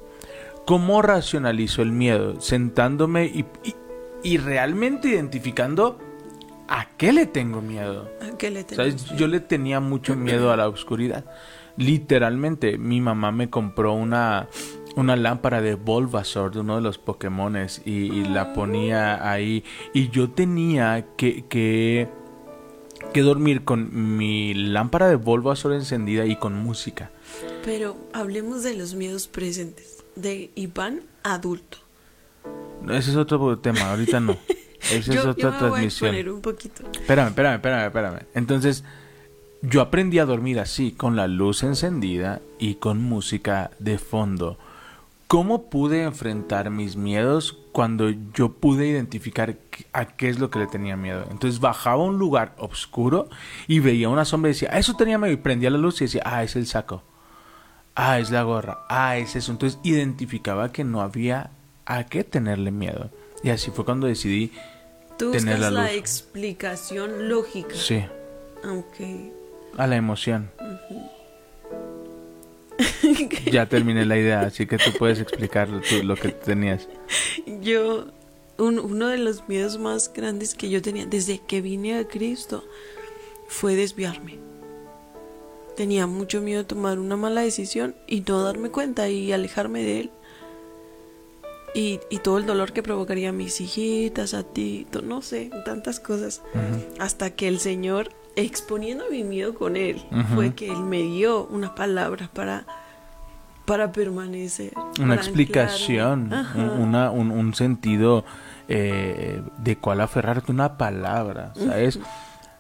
¿Cómo 0.66 1.02
racionalizo 1.02 1.82
el 1.82 1.92
miedo? 1.92 2.40
Sentándome 2.40 3.26
y, 3.26 3.46
y, 3.64 3.76
y 4.24 4.38
realmente 4.38 5.10
identificando 5.10 6.00
a 6.68 6.88
qué 6.98 7.12
le 7.12 7.26
tengo 7.26 7.62
miedo. 7.62 8.10
¿A 8.22 8.38
qué 8.38 8.50
le 8.50 8.62
¿Sabes? 8.62 8.96
tenemos? 8.96 9.20
Yo 9.20 9.28
le 9.28 9.40
tenía 9.40 9.80
mucho 9.80 10.16
miedo 10.16 10.52
a 10.52 10.58
la 10.58 10.70
oscuridad. 10.70 11.26
Literalmente, 11.78 12.78
mi 12.78 13.02
mamá 13.02 13.32
me 13.32 13.50
compró 13.50 13.94
una, 13.94 14.48
una 14.96 15.16
lámpara 15.16 15.62
de 15.62 15.76
Bulbasaur, 15.76 16.52
de 16.54 16.60
uno 16.62 16.76
de 16.76 16.82
los 16.82 16.98
Pokémones, 16.98 17.82
y, 17.86 17.92
y 17.92 18.26
la 18.26 18.54
ponía 18.54 19.30
ahí. 19.30 19.64
Y 19.94 20.10
yo 20.10 20.30
tenía 20.32 21.08
que, 21.18 21.46
que, 21.48 22.08
que 23.14 23.22
dormir 23.22 23.64
con 23.64 24.18
mi 24.18 24.54
lámpara 24.54 25.10
de 25.10 25.16
Bulbasaur 25.16 25.74
encendida 25.74 26.26
y 26.26 26.36
con 26.36 26.56
música. 26.56 27.12
Pero 27.66 27.98
hablemos 28.14 28.64
de 28.64 28.76
los 28.76 28.94
miedos 28.94 29.28
presentes. 29.28 30.04
De 30.16 30.52
Iván 30.56 31.02
adulto. 31.24 31.78
Ese 32.90 33.12
es 33.12 33.16
otro 33.16 33.58
tema, 33.60 33.92
ahorita 33.92 34.20
no. 34.20 34.38
Esa 34.92 35.14
es 35.14 35.26
otra 35.26 35.34
yo 35.36 35.52
me 35.52 35.52
voy 35.52 35.56
a 35.56 35.60
transmisión. 35.60 36.16
exponer 36.16 36.32
un 36.32 36.42
poquito. 36.42 36.84
Espérame, 36.92 37.28
espérame, 37.30 37.56
espérame, 37.56 37.86
espérame. 37.86 38.20
Entonces, 38.34 38.84
yo 39.62 39.82
aprendí 39.82 40.20
a 40.20 40.26
dormir 40.26 40.60
así, 40.60 40.92
con 40.92 41.16
la 41.16 41.28
luz 41.28 41.64
encendida 41.64 42.42
y 42.58 42.76
con 42.76 43.02
música 43.02 43.72
de 43.80 44.00
fondo. 44.00 44.58
¿Cómo 45.28 45.70
pude 45.70 46.04
enfrentar 46.04 46.72
mis 46.72 46.98
miedos 46.98 47.58
cuando 47.72 48.10
yo 48.10 48.54
pude 48.54 48.88
identificar 48.88 49.58
a 49.94 50.06
qué 50.06 50.28
es 50.28 50.40
lo 50.40 50.50
que 50.50 50.60
le 50.60 50.68
tenía 50.68 50.98
miedo? 50.98 51.26
Entonces 51.32 51.62
bajaba 51.62 52.04
a 52.04 52.08
un 52.08 52.18
lugar 52.18 52.54
oscuro 52.58 53.30
y 53.68 53.80
veía 53.80 54.10
una 54.10 54.26
sombra 54.26 54.50
y 54.50 54.54
decía, 54.54 54.72
ah, 54.74 54.80
eso 54.80 54.96
tenía 54.96 55.18
miedo. 55.18 55.32
Y 55.32 55.38
prendía 55.38 55.70
la 55.70 55.78
luz 55.78 56.02
y 56.02 56.06
decía, 56.06 56.24
ah, 56.26 56.44
es 56.44 56.58
el 56.58 56.68
saco. 56.68 57.04
Ah, 57.96 58.20
es 58.20 58.30
la 58.32 58.44
gorra. 58.44 58.80
Ah, 58.90 59.18
es 59.18 59.36
eso. 59.38 59.52
Entonces 59.54 59.80
identificaba 59.84 60.74
que 60.74 60.84
no 60.84 61.02
había 61.02 61.52
a 61.86 62.06
qué 62.06 62.24
tenerle 62.24 62.72
miedo. 62.72 63.10
Y 63.44 63.50
así 63.50 63.72
fue 63.72 63.86
cuando 63.86 64.08
decidí, 64.08 64.52
Tú 65.18 65.32
Tener 65.32 65.60
la 65.60 65.70
la, 65.70 65.94
explicación 65.94 67.30
lógica. 67.30 67.76
sí, 67.76 68.04
Aunque. 68.64 69.32
a 69.78 69.88
la 69.88 69.96
emoción. 69.96 70.50
Ya 73.52 73.68
terminé 73.68 74.06
la 74.06 74.18
idea, 74.18 74.42
así 74.42 74.66
que 74.66 74.78
tú 74.78 74.92
puedes 74.98 75.20
explicar 75.20 75.68
tú 75.88 76.04
lo 76.04 76.16
que 76.16 76.30
tenías. 76.30 76.88
Yo, 77.62 78.06
un- 78.58 78.80
uno 78.80 79.08
de 79.08 79.18
los 79.18 79.48
miedos 79.48 79.78
más 79.78 80.12
grandes 80.14 80.56
que 80.56 80.70
yo 80.70 80.82
tenía 80.82 81.06
desde 81.06 81.40
que 81.40 81.62
vine 81.62 81.98
a 81.98 82.08
Cristo 82.08 82.64
fue 83.48 83.76
desviarme. 83.76 84.40
Tenía 85.76 86.08
mucho 86.08 86.42
miedo 86.42 86.60
de 86.60 86.66
tomar 86.66 87.00
una 87.00 87.18
mala 87.18 87.42
decisión 87.42 87.96
y 88.08 88.22
no 88.22 88.44
darme 88.44 88.70
cuenta 88.70 89.10
y 89.10 89.32
alejarme 89.32 89.84
de 89.84 90.00
él. 90.02 90.12
Y, 91.74 92.00
y 92.10 92.18
todo 92.20 92.38
el 92.38 92.46
dolor 92.46 92.74
que 92.74 92.84
provocaría 92.84 93.30
a 93.30 93.32
mis 93.32 93.62
hijitas, 93.62 94.34
a 94.34 94.44
ti, 94.44 94.88
no 95.04 95.22
sé, 95.22 95.50
tantas 95.66 96.00
cosas. 96.00 96.42
Hasta 97.00 97.30
que 97.32 97.48
el 97.48 97.60
Señor, 97.60 98.10
exponiendo 98.36 99.06
mi 99.10 99.24
miedo 99.24 99.54
con 99.54 99.76
Él, 99.78 100.02
fue 100.36 100.54
que 100.54 100.70
Él 100.70 100.80
me 100.82 101.02
dio 101.02 101.46
una 101.46 101.74
palabra 101.74 102.30
para, 102.34 102.66
para 103.66 103.92
permanecer. 103.94 104.74
Una 105.00 105.16
para 105.16 105.16
explicación, 105.16 106.34
una- 106.78 107.10
un, 107.12 107.32
un 107.32 107.54
sentido 107.54 108.26
eh, 108.68 109.42
de 109.60 109.78
cuál 109.78 110.02
aferrarte, 110.02 110.52
una 110.52 110.78
palabra, 110.78 111.54
¿sabes? 111.56 112.00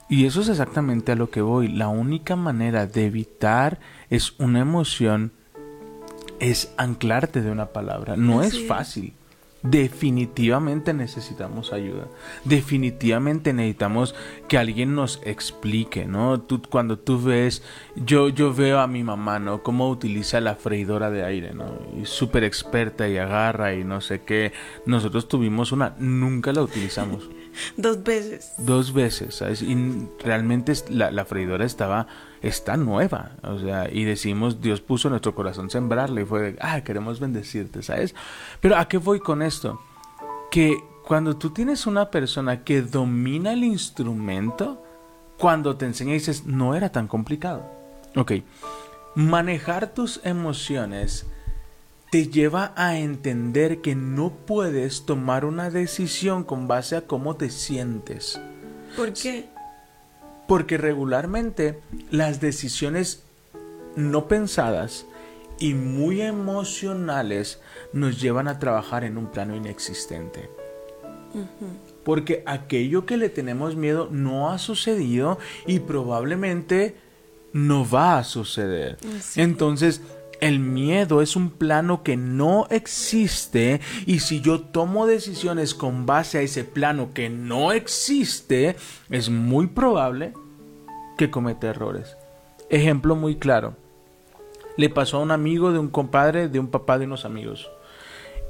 Y 0.07 0.25
eso 0.25 0.41
es 0.41 0.49
exactamente 0.49 1.11
a 1.11 1.15
lo 1.15 1.29
que 1.29 1.41
voy. 1.41 1.67
La 1.69 1.87
única 1.87 2.35
manera 2.35 2.85
de 2.85 3.05
evitar 3.05 3.79
es 4.09 4.37
una 4.39 4.59
emoción, 4.59 5.31
es 6.41 6.73
anclarte 6.75 7.41
de 7.41 7.51
una 7.51 7.67
palabra. 7.67 8.17
No 8.17 8.41
Así 8.41 8.63
es 8.63 8.67
fácil. 8.67 9.13
Definitivamente 9.63 10.91
necesitamos 10.91 11.71
ayuda. 11.71 12.07
Definitivamente 12.45 13.53
necesitamos 13.53 14.15
que 14.47 14.57
alguien 14.57 14.95
nos 14.95 15.21
explique, 15.23 16.05
¿no? 16.05 16.41
Tú, 16.41 16.63
cuando 16.63 16.97
tú 16.97 17.21
ves, 17.21 17.61
yo, 17.95 18.29
yo 18.29 18.55
veo 18.55 18.79
a 18.79 18.87
mi 18.87 19.03
mamá, 19.03 19.37
¿no? 19.37 19.61
Cómo 19.61 19.87
utiliza 19.87 20.41
la 20.41 20.55
freidora 20.55 21.11
de 21.11 21.23
aire, 21.23 21.53
¿no? 21.53 21.77
Y 22.01 22.07
súper 22.07 22.43
experta 22.43 23.07
y 23.07 23.17
agarra 23.17 23.75
y 23.75 23.83
no 23.83 24.01
sé 24.01 24.21
qué. 24.23 24.51
Nosotros 24.87 25.27
tuvimos 25.27 25.71
una, 25.71 25.95
nunca 25.99 26.51
la 26.53 26.63
utilizamos. 26.63 27.29
Dos 27.77 28.01
veces. 28.01 28.53
Dos 28.57 28.93
veces, 28.93 29.35
¿sabes? 29.35 29.61
Y 29.61 29.77
realmente 30.23 30.73
la, 30.89 31.11
la 31.11 31.23
freidora 31.25 31.65
estaba, 31.65 32.07
está 32.41 32.77
nueva, 32.77 33.31
o 33.43 33.59
sea, 33.59 33.89
y 33.91 34.03
decimos, 34.03 34.61
Dios 34.61 34.81
puso 34.81 35.09
nuestro 35.09 35.35
corazón 35.35 35.69
sembrarla 35.69 36.21
y 36.21 36.25
fue, 36.25 36.55
ah, 36.59 36.81
queremos 36.81 37.19
bendecirte, 37.19 37.83
¿sabes? 37.83 38.15
Pero 38.59 38.77
¿a 38.77 38.87
qué 38.87 38.97
voy 38.97 39.19
con 39.19 39.41
esto? 39.41 39.81
Que 40.49 40.77
cuando 41.05 41.37
tú 41.37 41.51
tienes 41.51 41.85
una 41.85 42.09
persona 42.09 42.63
que 42.63 42.81
domina 42.81 43.53
el 43.53 43.63
instrumento, 43.63 44.83
cuando 45.37 45.75
te 45.75 45.85
enseña 45.85 46.13
dices, 46.13 46.45
no 46.45 46.75
era 46.75 46.91
tan 46.91 47.07
complicado. 47.07 47.63
Ok, 48.15 48.33
manejar 49.15 49.93
tus 49.93 50.19
emociones 50.23 51.25
te 52.11 52.27
lleva 52.27 52.73
a 52.75 52.97
entender 52.97 53.81
que 53.81 53.95
no 53.95 54.31
puedes 54.31 55.05
tomar 55.05 55.45
una 55.45 55.69
decisión 55.69 56.43
con 56.43 56.67
base 56.67 56.97
a 56.97 57.07
cómo 57.07 57.37
te 57.37 57.49
sientes. 57.49 58.39
¿Por 58.97 59.13
qué? 59.13 59.49
Porque 60.51 60.77
regularmente 60.77 61.79
las 62.09 62.41
decisiones 62.41 63.23
no 63.95 64.27
pensadas 64.27 65.05
y 65.59 65.75
muy 65.75 66.19
emocionales 66.19 67.61
nos 67.93 68.19
llevan 68.19 68.49
a 68.49 68.59
trabajar 68.59 69.05
en 69.05 69.17
un 69.17 69.27
plano 69.27 69.55
inexistente. 69.55 70.49
Porque 72.03 72.43
aquello 72.45 73.05
que 73.05 73.15
le 73.15 73.29
tenemos 73.29 73.77
miedo 73.77 74.09
no 74.11 74.51
ha 74.51 74.57
sucedido 74.57 75.39
y 75.67 75.79
probablemente 75.79 76.97
no 77.53 77.89
va 77.89 78.17
a 78.17 78.25
suceder. 78.25 78.97
Entonces, 79.37 80.01
El 80.41 80.57
miedo 80.59 81.21
es 81.21 81.35
un 81.35 81.51
plano 81.51 82.01
que 82.01 82.17
no 82.17 82.65
existe 82.71 83.79
y 84.07 84.21
si 84.21 84.41
yo 84.41 84.59
tomo 84.59 85.05
decisiones 85.05 85.75
con 85.75 86.07
base 86.07 86.39
a 86.39 86.41
ese 86.41 86.63
plano 86.63 87.11
que 87.13 87.29
no 87.29 87.71
existe, 87.71 88.75
es 89.11 89.29
muy 89.29 89.67
probable 89.67 90.33
que 91.21 91.29
cometa 91.29 91.67
errores. 91.67 92.17
Ejemplo 92.71 93.15
muy 93.15 93.35
claro. 93.35 93.75
Le 94.75 94.89
pasó 94.89 95.17
a 95.17 95.19
un 95.19 95.29
amigo 95.29 95.71
de 95.71 95.77
un 95.77 95.89
compadre, 95.89 96.47
de 96.47 96.57
un 96.57 96.67
papá 96.67 96.97
de 96.97 97.05
unos 97.05 97.25
amigos. 97.25 97.69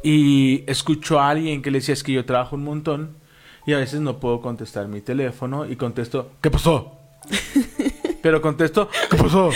Y 0.04 0.63
escuchó 0.68 1.20
a 1.20 1.32
alguien 1.32 1.62
que 1.62 1.70
le 1.70 1.80
decía 1.80 1.92
es 1.92 2.01
que 2.01 2.13
yo 2.13 2.24
trabajo 2.24 2.56
un 2.56 2.63
montón 2.63 3.18
y 3.66 3.74
a 3.74 3.78
veces 3.78 4.00
no 4.00 4.22
puedo 4.22 4.40
contestar 4.40 4.88
mi 4.88 5.01
teléfono 5.01 5.66
y 5.66 5.75
contesto, 5.75 6.32
¿qué 6.40 6.50
pasó? 6.50 6.98
Pero 8.22 8.42
contesto, 8.42 8.88
¿qué 9.10 9.18
pasó? 9.18 9.50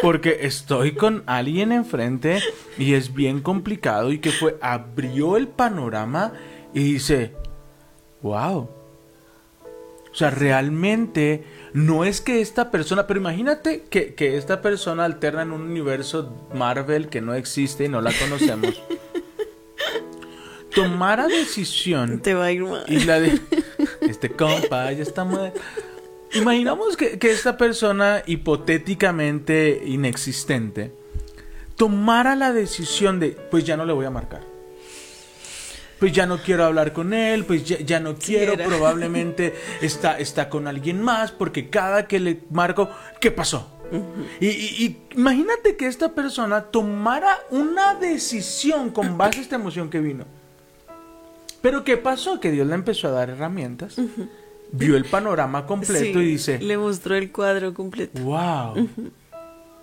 Porque 0.00 0.38
estoy 0.40 0.92
con 0.92 1.24
alguien 1.26 1.70
enfrente 1.70 2.38
y 2.78 2.94
es 2.94 3.12
bien 3.12 3.42
complicado 3.42 4.10
y 4.10 4.20
que 4.20 4.30
fue, 4.30 4.56
abrió 4.62 5.36
el 5.36 5.48
panorama 5.48 6.32
y 6.72 6.94
dice, 6.94 7.34
wow. 8.22 8.70
O 10.10 10.14
sea, 10.14 10.30
realmente 10.30 11.44
no 11.72 12.04
es 12.04 12.20
que 12.20 12.40
esta 12.40 12.70
persona, 12.70 13.06
pero 13.06 13.20
imagínate 13.20 13.84
que, 13.88 14.14
que 14.14 14.36
esta 14.36 14.62
persona 14.62 15.04
alterna 15.04 15.42
en 15.42 15.52
un 15.52 15.62
universo 15.62 16.48
Marvel 16.54 17.08
que 17.08 17.20
no 17.20 17.34
existe 17.34 17.84
y 17.84 17.88
no 17.88 18.00
la 18.00 18.12
conocemos. 18.12 18.82
Tomara 20.74 21.26
decisión. 21.26 22.20
Te 22.20 22.34
va 22.34 22.46
a 22.46 22.52
ir 22.52 22.62
mal. 22.62 22.84
Y 22.88 23.00
la 23.00 23.20
de 23.20 23.40
este 24.00 24.30
compa 24.30 24.92
ya 24.92 25.02
está 25.02 25.24
mal. 25.24 25.52
Imaginamos 26.34 26.96
que, 26.96 27.18
que 27.18 27.30
esta 27.30 27.56
persona 27.56 28.22
hipotéticamente 28.26 29.82
inexistente 29.84 30.92
tomara 31.76 32.36
la 32.36 32.52
decisión 32.52 33.18
de, 33.20 33.30
pues 33.50 33.64
ya 33.64 33.76
no 33.76 33.86
le 33.86 33.92
voy 33.92 34.04
a 34.04 34.10
marcar. 34.10 34.42
Pues 35.98 36.12
ya 36.12 36.26
no 36.26 36.38
quiero 36.38 36.64
hablar 36.64 36.92
con 36.92 37.12
él, 37.12 37.44
pues 37.44 37.64
ya, 37.64 37.78
ya 37.80 37.98
no 37.98 38.14
quiero, 38.14 38.54
probablemente 38.56 39.54
está, 39.82 40.18
está 40.18 40.48
con 40.48 40.68
alguien 40.68 41.02
más, 41.02 41.32
porque 41.32 41.68
cada 41.70 42.06
que 42.06 42.20
le 42.20 42.40
marco, 42.50 42.88
¿qué 43.20 43.30
pasó? 43.32 43.74
y, 44.40 44.46
y- 44.46 44.84
y 44.84 44.98
imagínate 45.18 45.76
que 45.76 45.86
esta 45.86 46.10
persona 46.14 46.62
tomara 46.64 47.38
una 47.50 47.94
decisión 47.94 48.90
con 48.90 49.16
base 49.18 49.38
a 49.38 49.42
esta 49.42 49.56
emoción 49.56 49.88
que 49.90 50.00
vino. 50.00 50.24
Pero 51.62 51.82
¿qué 51.84 51.96
pasó? 51.96 52.38
Que 52.38 52.50
Dios 52.52 52.66
le 52.68 52.74
empezó 52.74 53.08
a 53.08 53.12
dar 53.12 53.30
herramientas, 53.30 53.96
vio 54.70 54.96
el 54.96 55.04
panorama 55.06 55.66
completo 55.66 56.18
Sí, 56.20 56.24
y 56.26 56.30
dice, 56.32 56.58
Le 56.60 56.78
mostró 56.78 57.16
el 57.16 57.32
cuadro 57.32 57.74
completo. 57.74 58.20
wow. 58.22 58.88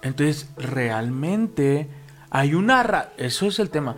Entonces, 0.02 0.48
realmente 0.56 1.88
hay 2.30 2.54
una... 2.54 2.84
ra- 2.84 3.12
Eso 3.18 3.48
es 3.48 3.60
el 3.60 3.70
tema. 3.72 3.96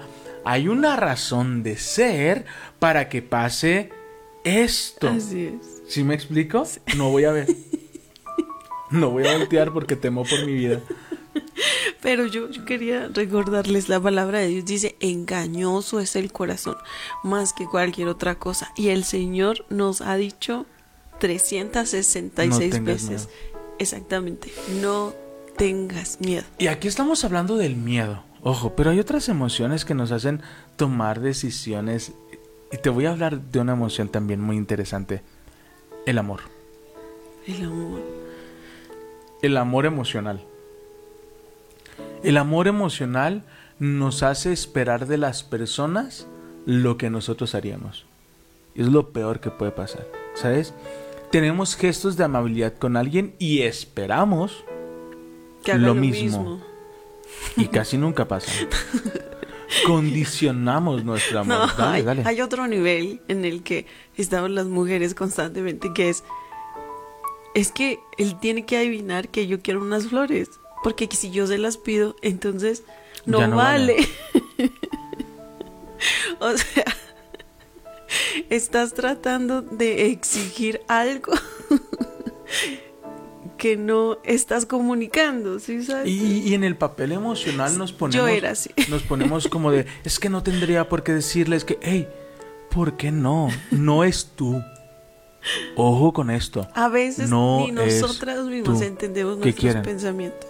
Hay 0.49 0.69
una 0.69 0.95
razón 0.95 1.61
de 1.61 1.75
ser 1.77 2.45
para 2.79 3.09
que 3.09 3.21
pase 3.21 3.89
esto. 4.45 5.09
Así 5.09 5.45
es. 5.45 5.81
¿Sí 5.89 6.03
me 6.03 6.15
explico? 6.15 6.65
No 6.95 7.09
voy 7.11 7.25
a 7.25 7.31
ver. 7.33 7.47
No 8.89 9.09
voy 9.09 9.27
a 9.27 9.37
voltear 9.37 9.73
porque 9.73 9.97
temo 9.97 10.23
por 10.23 10.45
mi 10.45 10.53
vida. 10.53 10.81
Pero 12.01 12.25
yo, 12.27 12.49
yo 12.49 12.63
quería 12.63 13.09
recordarles 13.13 13.89
la 13.89 13.99
palabra 13.99 14.39
de 14.39 14.47
Dios. 14.47 14.63
Dice, 14.65 14.95
engañoso 15.01 15.99
es 15.99 16.15
el 16.15 16.31
corazón 16.31 16.77
más 17.23 17.51
que 17.51 17.65
cualquier 17.65 18.07
otra 18.07 18.35
cosa. 18.35 18.71
Y 18.77 18.87
el 18.87 19.03
Señor 19.03 19.65
nos 19.69 19.99
ha 19.99 20.15
dicho 20.15 20.65
366 21.19 22.79
No 22.79 22.85
veces. 22.85 23.09
miedo. 23.09 23.27
Exactamente, 23.79 24.51
no 24.81 25.13
tengas 25.57 26.21
miedo. 26.21 26.43
Y 26.57 26.67
aquí 26.67 26.87
estamos 26.87 27.25
hablando 27.25 27.57
del 27.57 27.75
miedo. 27.75 28.23
Ojo, 28.41 28.75
pero 28.75 28.91
hay 28.91 28.99
otras 28.99 29.29
emociones 29.29 29.85
que 29.85 29.93
nos 29.93 30.11
hacen 30.11 30.41
tomar 30.75 31.19
decisiones. 31.19 32.13
Y 32.71 32.77
te 32.77 32.89
voy 32.89 33.05
a 33.05 33.11
hablar 33.11 33.41
de 33.41 33.59
una 33.59 33.73
emoción 33.73 34.09
también 34.09 34.41
muy 34.41 34.57
interesante. 34.57 35.21
El 36.05 36.17
amor. 36.17 36.41
El 37.47 37.63
amor. 37.65 38.01
El 39.41 39.57
amor 39.57 39.85
emocional. 39.85 40.43
El 42.23 42.37
amor 42.37 42.67
emocional 42.67 43.43
nos 43.79 44.23
hace 44.23 44.51
esperar 44.51 45.07
de 45.07 45.17
las 45.17 45.43
personas 45.43 46.27
lo 46.65 46.97
que 46.97 47.09
nosotros 47.09 47.55
haríamos. 47.55 48.05
Es 48.75 48.87
lo 48.87 49.09
peor 49.11 49.39
que 49.39 49.49
puede 49.51 49.71
pasar. 49.71 50.05
¿Sabes? 50.35 50.73
Tenemos 51.31 51.75
gestos 51.75 52.15
de 52.17 52.23
amabilidad 52.23 52.73
con 52.77 52.95
alguien 52.97 53.35
y 53.39 53.61
esperamos 53.61 54.63
Que 55.63 55.71
haga 55.73 55.81
Lo 55.81 55.87
lo, 55.93 55.95
mismo. 55.95 56.23
mismo. 56.23 56.61
Y 57.55 57.67
casi 57.67 57.97
nunca 57.97 58.27
pasa. 58.27 58.51
Condicionamos 59.85 61.03
nuestro 61.03 61.39
amor. 61.39 61.57
No, 61.57 61.67
dale, 61.67 61.97
hay, 61.97 62.03
dale. 62.03 62.23
hay 62.25 62.41
otro 62.41 62.67
nivel 62.67 63.21
en 63.27 63.45
el 63.45 63.63
que 63.63 63.85
estamos 64.15 64.49
las 64.49 64.65
mujeres 64.65 65.13
constantemente, 65.13 65.91
que 65.93 66.09
es, 66.09 66.23
es 67.53 67.71
que 67.71 67.99
él 68.17 68.39
tiene 68.39 68.65
que 68.65 68.77
adivinar 68.77 69.29
que 69.29 69.47
yo 69.47 69.61
quiero 69.61 69.81
unas 69.81 70.07
flores, 70.07 70.49
porque 70.83 71.09
si 71.11 71.31
yo 71.31 71.47
se 71.47 71.57
las 71.57 71.77
pido, 71.77 72.15
entonces 72.21 72.83
no, 73.25 73.45
no 73.45 73.57
vale. 73.57 73.97
o 76.39 76.57
sea, 76.57 76.85
estás 78.49 78.93
tratando 78.93 79.61
de 79.61 80.07
exigir 80.07 80.81
algo 80.87 81.33
que 83.57 83.75
no 83.77 84.17
estás 84.23 84.65
comunicando, 84.65 85.59
¿sí 85.59 85.83
sabes? 85.83 86.07
Y, 86.07 86.39
y 86.47 86.53
en 86.53 86.63
el 86.63 86.75
papel 86.75 87.11
emocional 87.11 87.77
nos 87.77 87.91
ponemos, 87.91 88.29
era 88.29 88.51
así. 88.51 88.69
nos 88.89 89.03
ponemos 89.03 89.47
como 89.47 89.71
de, 89.71 89.85
es 90.03 90.19
que 90.19 90.29
no 90.29 90.43
tendría 90.43 90.87
por 90.87 91.03
qué 91.03 91.13
decirles 91.13 91.65
que, 91.65 91.77
hey, 91.81 92.07
¿por 92.71 92.97
qué 92.97 93.11
no? 93.11 93.49
No 93.71 94.03
es 94.03 94.31
tú. 94.35 94.61
Ojo 95.75 96.13
con 96.13 96.29
esto. 96.29 96.67
A 96.73 96.89
veces 96.89 97.29
No 97.29 97.59
ni 97.65 97.71
nosotras 97.71 98.43
mismas 98.45 98.79
tú. 98.79 98.85
entendemos 98.85 99.37
¿Qué 99.37 99.51
nuestros 99.51 99.75
pensamientos. 99.85 100.49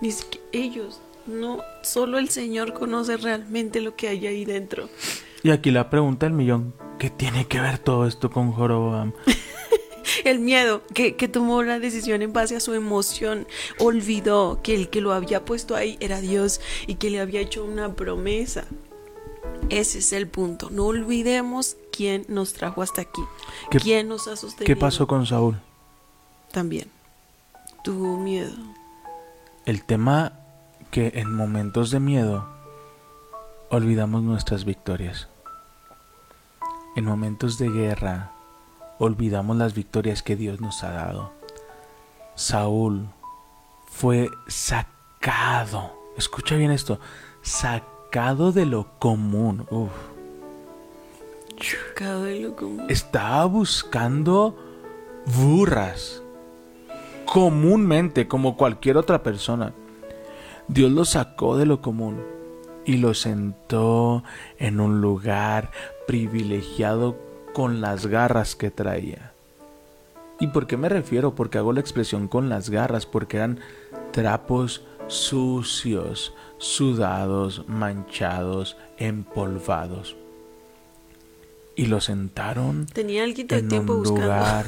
Ni 0.00 0.12
siquiera 0.12 0.46
ellos. 0.52 1.00
No, 1.26 1.58
solo 1.82 2.18
el 2.18 2.28
Señor 2.30 2.72
conoce 2.72 3.16
realmente 3.16 3.80
lo 3.80 3.96
que 3.96 4.08
hay 4.08 4.26
ahí 4.26 4.44
dentro. 4.44 4.88
Y 5.42 5.50
aquí 5.50 5.70
la 5.70 5.90
pregunta 5.90 6.26
del 6.26 6.34
millón, 6.34 6.74
¿qué 6.98 7.10
tiene 7.10 7.46
que 7.46 7.60
ver 7.60 7.78
todo 7.78 8.06
esto 8.06 8.30
con 8.30 8.52
Joroboam? 8.52 9.12
El 10.24 10.38
miedo, 10.40 10.82
que, 10.94 11.16
que 11.16 11.28
tomó 11.28 11.62
la 11.62 11.78
decisión 11.78 12.22
en 12.22 12.32
base 12.32 12.56
a 12.56 12.60
su 12.60 12.74
emoción, 12.74 13.46
olvidó 13.78 14.60
que 14.62 14.74
el 14.74 14.88
que 14.90 15.00
lo 15.00 15.12
había 15.12 15.44
puesto 15.44 15.74
ahí 15.76 15.96
era 16.00 16.20
Dios 16.20 16.60
y 16.86 16.94
que 16.96 17.10
le 17.10 17.20
había 17.20 17.40
hecho 17.40 17.64
una 17.64 17.94
promesa. 17.94 18.64
Ese 19.70 19.98
es 19.98 20.12
el 20.12 20.28
punto. 20.28 20.68
No 20.70 20.86
olvidemos 20.86 21.76
quién 21.92 22.24
nos 22.28 22.52
trajo 22.52 22.82
hasta 22.82 23.02
aquí, 23.02 23.22
¿Qué- 23.70 23.78
quién 23.80 24.08
nos 24.08 24.28
ha 24.28 24.36
sostenido. 24.36 24.66
¿Qué 24.66 24.76
pasó 24.76 25.06
con 25.06 25.26
Saúl? 25.26 25.56
También. 26.52 26.88
Tuvo 27.84 28.16
miedo. 28.18 28.52
El 29.66 29.84
tema 29.84 30.32
que 30.90 31.12
en 31.16 31.34
momentos 31.34 31.90
de 31.90 32.00
miedo 32.00 32.48
olvidamos 33.70 34.22
nuestras 34.22 34.64
victorias. 34.64 35.28
En 36.96 37.04
momentos 37.04 37.58
de 37.58 37.68
guerra 37.68 38.32
olvidamos 38.98 39.56
las 39.56 39.74
victorias 39.74 40.22
que 40.22 40.36
Dios 40.36 40.60
nos 40.60 40.82
ha 40.84 40.90
dado. 40.90 41.32
Saúl 42.34 43.08
fue 43.86 44.30
sacado, 44.46 45.92
escucha 46.16 46.56
bien 46.56 46.70
esto, 46.70 47.00
sacado 47.42 48.52
de 48.52 48.66
lo 48.66 48.86
común. 48.98 49.66
Uf. 49.70 49.90
Cada 51.96 52.22
de 52.22 52.40
lo 52.40 52.54
común. 52.54 52.86
Estaba 52.88 53.44
buscando 53.46 54.56
burras. 55.36 56.22
Comúnmente, 57.24 58.28
como 58.28 58.56
cualquier 58.56 58.96
otra 58.96 59.22
persona. 59.22 59.72
Dios 60.68 60.92
lo 60.92 61.04
sacó 61.04 61.56
de 61.56 61.66
lo 61.66 61.80
común 61.82 62.22
y 62.84 62.98
lo 62.98 63.14
sentó 63.14 64.22
en 64.58 64.80
un 64.80 65.00
lugar 65.00 65.70
privilegiado 66.06 67.16
con 67.58 67.80
las 67.80 68.06
garras 68.06 68.54
que 68.54 68.70
traía. 68.70 69.32
¿Y 70.38 70.46
por 70.46 70.68
qué 70.68 70.76
me 70.76 70.88
refiero? 70.88 71.34
Porque 71.34 71.58
hago 71.58 71.72
la 71.72 71.80
expresión 71.80 72.28
con 72.28 72.48
las 72.48 72.70
garras, 72.70 73.04
porque 73.04 73.38
eran 73.38 73.58
trapos 74.12 74.84
sucios, 75.08 76.32
sudados, 76.58 77.64
manchados, 77.66 78.76
empolvados. 78.96 80.14
Y 81.74 81.86
lo 81.86 82.00
sentaron 82.00 82.86
Tenía 82.86 83.24
el 83.24 83.34
en 83.36 83.72
un 83.90 84.04
lugar 84.04 84.66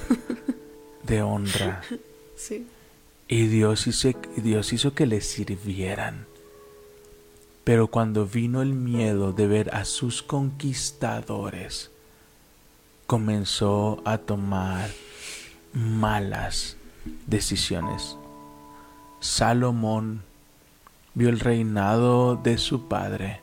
de 1.04 1.22
honra. 1.22 1.82
Sí. 2.34 2.66
Y 3.28 3.46
Dios 3.46 3.86
hizo, 3.86 4.10
Dios 4.34 4.72
hizo 4.72 4.94
que 4.94 5.06
le 5.06 5.20
sirvieran. 5.20 6.26
Pero 7.62 7.86
cuando 7.86 8.26
vino 8.26 8.62
el 8.62 8.72
miedo 8.72 9.32
de 9.32 9.46
ver 9.46 9.76
a 9.76 9.84
sus 9.84 10.24
conquistadores, 10.24 11.92
comenzó 13.10 14.00
a 14.04 14.18
tomar 14.18 14.88
malas 15.72 16.76
decisiones. 17.26 18.16
Salomón 19.18 20.22
vio 21.14 21.28
el 21.28 21.40
reinado 21.40 22.36
de 22.36 22.56
su 22.56 22.86
padre. 22.86 23.40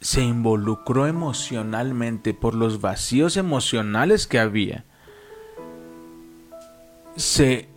Se 0.00 0.22
involucró 0.22 1.06
emocionalmente 1.06 2.32
por 2.32 2.54
los 2.54 2.80
vacíos 2.80 3.36
emocionales 3.36 4.26
que 4.26 4.38
había. 4.38 4.86
Se, 7.16 7.68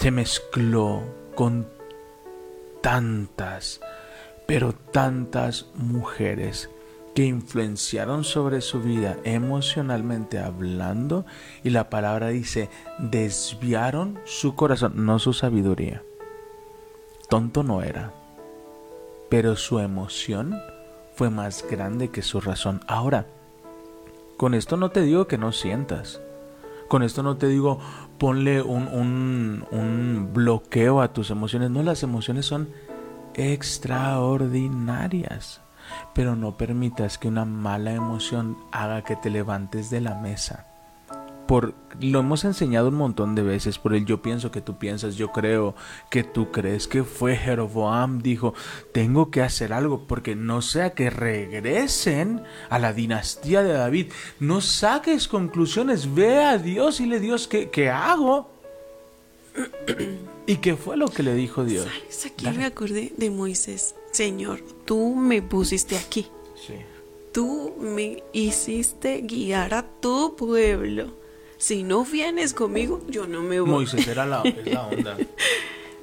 se 0.00 0.10
mezcló 0.12 1.02
con 1.34 1.68
tantas, 2.80 3.82
pero 4.46 4.72
tantas 4.72 5.66
mujeres 5.74 6.70
que 7.14 7.24
influenciaron 7.24 8.24
sobre 8.24 8.60
su 8.60 8.82
vida 8.82 9.16
emocionalmente 9.24 10.38
hablando 10.38 11.24
y 11.62 11.70
la 11.70 11.88
palabra 11.88 12.28
dice 12.28 12.68
desviaron 12.98 14.18
su 14.24 14.56
corazón, 14.56 15.06
no 15.06 15.18
su 15.18 15.32
sabiduría. 15.32 16.02
Tonto 17.28 17.62
no 17.62 17.82
era, 17.82 18.12
pero 19.30 19.56
su 19.56 19.78
emoción 19.78 20.58
fue 21.14 21.30
más 21.30 21.64
grande 21.70 22.10
que 22.10 22.22
su 22.22 22.40
razón. 22.40 22.80
Ahora, 22.86 23.26
con 24.36 24.54
esto 24.54 24.76
no 24.76 24.90
te 24.90 25.02
digo 25.02 25.28
que 25.28 25.38
no 25.38 25.52
sientas. 25.52 26.20
Con 26.88 27.02
esto 27.02 27.22
no 27.22 27.36
te 27.36 27.46
digo 27.46 27.78
ponle 28.18 28.62
un, 28.62 28.88
un, 28.88 29.64
un 29.70 30.30
bloqueo 30.32 31.00
a 31.00 31.12
tus 31.12 31.30
emociones. 31.30 31.70
No, 31.70 31.82
las 31.82 32.02
emociones 32.02 32.46
son 32.46 32.68
extraordinarias. 33.34 35.63
Pero 36.14 36.36
no 36.36 36.56
permitas 36.56 37.18
que 37.18 37.28
una 37.28 37.44
mala 37.44 37.92
emoción 37.92 38.56
haga 38.72 39.02
que 39.02 39.16
te 39.16 39.30
levantes 39.30 39.90
de 39.90 40.00
la 40.00 40.14
mesa. 40.14 40.66
Por, 41.46 41.74
lo 42.00 42.20
hemos 42.20 42.44
enseñado 42.44 42.88
un 42.88 42.94
montón 42.94 43.34
de 43.34 43.42
veces 43.42 43.78
por 43.78 43.94
el 43.94 44.06
yo 44.06 44.22
pienso 44.22 44.50
que 44.50 44.62
tú 44.62 44.78
piensas, 44.78 45.16
yo 45.16 45.30
creo 45.30 45.74
que 46.10 46.24
tú 46.24 46.50
crees 46.50 46.88
que 46.88 47.04
fue 47.04 47.36
Jeroboam 47.36 48.22
dijo, 48.22 48.54
tengo 48.92 49.30
que 49.30 49.42
hacer 49.42 49.74
algo 49.74 50.06
porque 50.06 50.36
no 50.36 50.62
sea 50.62 50.94
que 50.94 51.10
regresen 51.10 52.42
a 52.70 52.78
la 52.78 52.94
dinastía 52.94 53.62
de 53.62 53.74
David, 53.74 54.10
no 54.40 54.62
saques 54.62 55.28
conclusiones, 55.28 56.14
ve 56.14 56.42
a 56.42 56.56
Dios 56.56 57.00
y 57.00 57.06
le 57.06 57.20
Dios, 57.20 57.46
¿qué, 57.46 57.68
qué 57.68 57.90
hago? 57.90 58.50
¿Y 60.46 60.56
qué 60.56 60.76
fue 60.76 60.96
lo 60.96 61.08
que 61.08 61.22
le 61.22 61.34
dijo 61.34 61.64
Dios? 61.64 61.86
¿Sabes? 61.86 62.26
Aquí 62.26 62.48
me 62.56 62.64
acordé 62.64 63.12
de 63.16 63.30
Moisés. 63.30 63.94
Señor, 64.14 64.60
tú 64.84 65.16
me 65.16 65.42
pusiste 65.42 65.98
aquí. 65.98 66.28
Sí. 66.54 66.74
Tú 67.32 67.74
me 67.80 68.22
hiciste 68.32 69.22
guiar 69.22 69.74
a 69.74 69.82
tu 69.82 70.36
pueblo. 70.36 71.16
Si 71.56 71.82
no 71.82 72.04
vienes 72.04 72.54
conmigo, 72.54 73.04
yo 73.08 73.26
no 73.26 73.42
me 73.42 73.58
voy. 73.58 73.70
Moisés 73.70 74.06
era 74.06 74.24
la, 74.24 74.42
es 74.42 74.72
la 74.72 74.86
onda. 74.86 75.16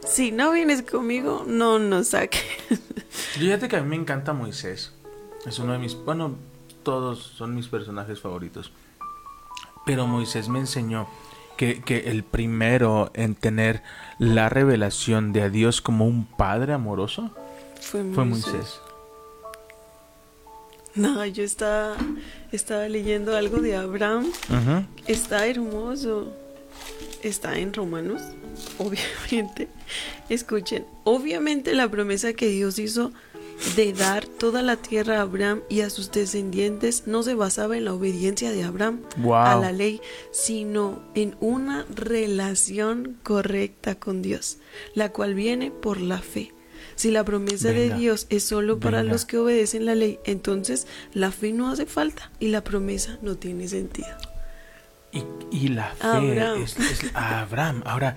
Si 0.04 0.32
no 0.32 0.52
vienes 0.52 0.82
conmigo, 0.82 1.46
no 1.48 1.80
nos 1.80 2.08
saques. 2.08 2.44
Fíjate 3.12 3.70
que 3.70 3.78
a 3.78 3.82
mí 3.82 3.88
me 3.88 3.96
encanta 3.96 4.34
Moisés. 4.34 4.92
Es 5.46 5.60
uno 5.60 5.72
de 5.72 5.80
mis, 5.80 5.96
bueno, 5.96 6.36
todos 6.84 7.20
son 7.20 7.56
mis 7.56 7.68
personajes 7.68 8.20
favoritos. 8.20 8.74
Pero 9.86 10.08
Moisés 10.08 10.50
me 10.50 10.60
enseñó 10.60 11.08
que, 11.56 11.82
que 11.82 12.10
el 12.10 12.24
primero 12.24 13.12
en 13.14 13.36
tener 13.36 13.84
la 14.18 14.50
revelación 14.50 15.32
de 15.32 15.44
a 15.44 15.50
Dios 15.50 15.82
como 15.82 16.06
un 16.08 16.26
padre 16.26 16.74
amoroso 16.74 17.32
Fue 17.82 18.04
Moisés. 18.04 18.16
fue 18.16 18.26
Moisés. 18.26 18.80
No, 20.94 21.26
yo 21.26 21.44
estaba, 21.44 21.96
estaba 22.52 22.88
leyendo 22.90 23.36
algo 23.36 23.58
de 23.60 23.76
Abraham. 23.76 24.32
Está 25.08 25.48
hermoso. 25.48 26.34
Está 27.24 27.58
en 27.60 27.74
Romanos, 27.74 28.22
obviamente. 28.78 29.68
Escuchen, 30.30 30.86
obviamente 31.04 31.74
la 31.76 31.88
promesa 31.90 32.34
que 32.34 32.48
Dios 32.48 32.80
hizo 32.80 33.12
de 33.76 33.94
dar 33.94 34.26
toda 34.26 34.64
la 34.64 34.76
tierra 34.76 35.20
a 35.20 35.22
Abraham 35.22 35.62
y 35.70 35.82
a 35.82 35.92
sus 35.92 36.12
descendientes 36.12 37.04
no 37.06 37.22
se 37.22 37.36
basaba 37.36 37.78
en 37.78 37.86
la 37.86 37.94
obediencia 37.94 38.50
de 38.52 38.64
Abraham 38.64 39.02
Wow. 39.18 39.34
a 39.36 39.56
la 39.58 39.72
ley, 39.72 40.02
sino 40.32 41.00
en 41.14 41.36
una 41.42 41.86
relación 41.94 43.20
correcta 43.22 43.96
con 43.96 44.24
Dios, 44.24 44.58
la 44.96 45.10
cual 45.10 45.36
viene 45.36 45.70
por 45.70 46.02
la 46.02 46.18
fe. 46.18 46.52
Si 46.96 47.12
la 47.12 47.24
promesa 47.24 47.72
Venga, 47.72 47.96
de 47.96 48.00
Dios 48.00 48.28
es 48.30 48.44
solo 48.44 48.80
para 48.80 49.04
los 49.04 49.26
que 49.26 49.38
obedecen 49.38 49.86
la 49.86 49.96
ley, 49.96 50.20
entonces 50.26 50.88
la 51.14 51.32
fe 51.32 51.54
no 51.54 51.70
hace 51.70 51.86
falta 51.86 52.32
y 52.40 52.48
la 52.48 52.64
promesa 52.64 53.18
no 53.22 53.36
tiene 53.36 53.68
sentido. 53.68 54.10
Y, 55.12 55.24
y 55.52 55.68
la 55.70 55.88
fe 55.88 56.08
Abraham. 56.08 56.64
es, 56.64 56.78
es 56.78 57.12
Abraham. 57.14 57.82
Ahora, 57.86 58.16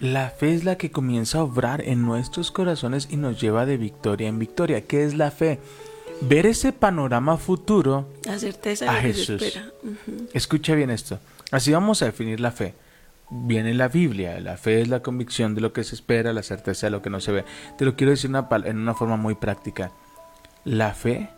la 0.00 0.30
fe 0.30 0.54
es 0.54 0.64
la 0.64 0.76
que 0.76 0.90
comienza 0.90 1.38
a 1.38 1.42
obrar 1.42 1.80
en 1.82 2.02
nuestros 2.02 2.50
corazones 2.50 3.08
y 3.10 3.16
nos 3.16 3.40
lleva 3.40 3.66
de 3.66 3.78
victoria 3.78 4.28
en 4.28 4.38
victoria. 4.38 4.82
¿Qué 4.82 5.04
es 5.04 5.14
la 5.14 5.30
fe? 5.30 5.58
Ver 6.20 6.46
ese 6.46 6.72
panorama 6.72 7.36
futuro. 7.36 8.08
La 8.24 8.38
certeza 8.38 8.90
A 8.90 9.00
Jesús. 9.00 9.42
Ujú. 9.82 10.28
Escucha 10.32 10.74
bien 10.74 10.90
esto. 10.90 11.18
Así 11.50 11.72
vamos 11.72 12.02
a 12.02 12.06
definir 12.06 12.40
la 12.40 12.52
fe. 12.52 12.74
Viene 13.30 13.74
la 13.74 13.88
Biblia. 13.88 14.38
La 14.40 14.56
fe 14.56 14.80
es 14.82 14.88
la 14.88 15.00
convicción 15.02 15.54
de 15.54 15.60
lo 15.60 15.72
que 15.72 15.82
se 15.84 15.94
espera, 15.94 16.32
la 16.32 16.42
certeza 16.42 16.86
de 16.86 16.90
lo 16.92 17.02
que 17.02 17.10
no 17.10 17.20
se 17.20 17.32
ve. 17.32 17.44
Te 17.76 17.84
lo 17.84 17.96
quiero 17.96 18.10
decir 18.12 18.30
una 18.30 18.46
en 18.64 18.78
una 18.78 18.94
forma 18.94 19.16
muy 19.16 19.34
práctica. 19.34 19.90
La 20.64 20.94
fe 20.94 21.28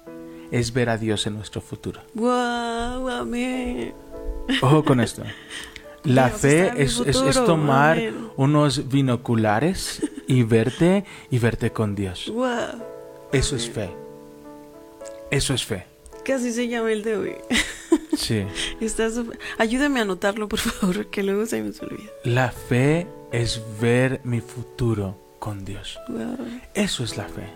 es 0.50 0.72
ver 0.72 0.90
a 0.90 0.98
Dios 0.98 1.26
en 1.26 1.34
nuestro 1.34 1.60
futuro. 1.60 2.00
Guau, 2.14 3.08
amén. 3.08 3.94
Ojo 4.62 4.84
con 4.84 5.00
esto. 5.00 5.22
La 6.04 6.28
Dios 6.28 6.40
fe 6.40 6.72
es, 6.82 7.00
es- 7.00 7.44
tomar 7.44 7.98
amén. 7.98 8.28
unos 8.36 8.88
binoculares 8.88 10.00
y 10.26 10.42
verte 10.44 11.04
y 11.30 11.38
verte 11.38 11.72
con 11.72 11.94
Dios. 11.94 12.30
Guau. 12.32 12.78
Eso 13.32 13.56
es 13.56 13.68
fe. 13.68 13.90
Eso 15.30 15.52
es 15.54 15.64
fe. 15.64 15.84
Casi 16.24 16.52
se 16.52 16.68
llama 16.68 16.92
el 16.92 17.02
de 17.02 17.16
hoy. 17.16 17.34
Sí. 18.18 18.44
Está 18.80 19.08
Ayúdame 19.58 20.00
a 20.00 20.02
anotarlo, 20.02 20.48
por 20.48 20.58
favor, 20.58 21.06
que 21.06 21.22
luego 21.22 21.46
se 21.46 21.62
me 21.62 21.70
olvida. 21.70 22.10
La 22.24 22.50
fe 22.50 23.06
es 23.32 23.62
ver 23.80 24.20
mi 24.24 24.40
futuro 24.40 25.16
con 25.38 25.64
Dios. 25.64 25.98
Eso 26.74 27.04
es 27.04 27.16
la 27.16 27.24
fe. 27.24 27.48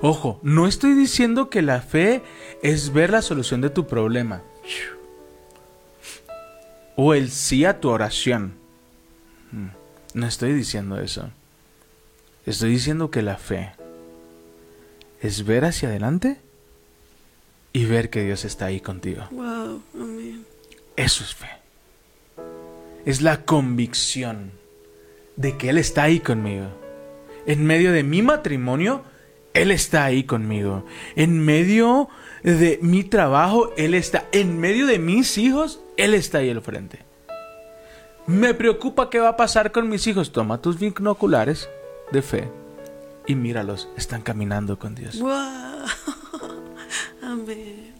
Ojo, 0.00 0.40
no 0.42 0.66
estoy 0.66 0.94
diciendo 0.94 1.50
que 1.50 1.60
la 1.60 1.82
fe 1.82 2.22
es 2.62 2.92
ver 2.92 3.10
la 3.10 3.20
solución 3.20 3.60
de 3.60 3.70
tu 3.70 3.86
problema. 3.86 4.42
O 6.96 7.14
el 7.14 7.30
sí 7.30 7.64
a 7.64 7.80
tu 7.80 7.88
oración. 7.90 8.54
Mm, 9.50 9.66
No 10.14 10.26
estoy 10.26 10.52
diciendo 10.52 11.00
eso. 11.00 11.30
Estoy 12.46 12.70
diciendo 12.70 13.10
que 13.10 13.22
la 13.22 13.36
fe 13.36 13.72
es 15.20 15.44
ver 15.44 15.64
hacia 15.64 15.88
adelante 15.88 16.38
y 17.72 17.84
ver 17.86 18.10
que 18.10 18.22
Dios 18.22 18.44
está 18.44 18.66
ahí 18.66 18.80
contigo. 18.80 19.22
Amén. 19.30 20.44
Eso 20.96 21.24
es 21.24 21.34
fe. 21.34 21.48
Es 23.04 23.20
la 23.22 23.44
convicción 23.44 24.52
de 25.36 25.56
que 25.56 25.70
Él 25.70 25.78
está 25.78 26.04
ahí 26.04 26.20
conmigo. 26.20 26.66
En 27.46 27.64
medio 27.64 27.92
de 27.92 28.02
mi 28.02 28.22
matrimonio, 28.22 29.02
Él 29.54 29.70
está 29.70 30.04
ahí 30.04 30.24
conmigo. 30.24 30.84
En 31.16 31.40
medio 31.40 32.08
de 32.42 32.78
mi 32.82 33.04
trabajo, 33.04 33.72
Él 33.76 33.94
está. 33.94 34.28
En 34.32 34.58
medio 34.58 34.86
de 34.86 34.98
mis 34.98 35.38
hijos, 35.38 35.80
Él 35.96 36.14
está 36.14 36.38
ahí 36.38 36.50
al 36.50 36.62
frente. 36.62 37.00
Me 38.26 38.54
preocupa 38.54 39.10
qué 39.10 39.18
va 39.18 39.30
a 39.30 39.36
pasar 39.36 39.72
con 39.72 39.88
mis 39.88 40.06
hijos. 40.06 40.30
Toma 40.30 40.58
tus 40.58 40.78
binoculares 40.78 41.68
de 42.12 42.22
fe 42.22 42.48
y 43.26 43.34
míralos. 43.34 43.88
Están 43.96 44.22
caminando 44.22 44.78
con 44.78 44.94
Dios. 44.94 45.18
Guau. 45.18 45.86
Amén. 47.32 47.94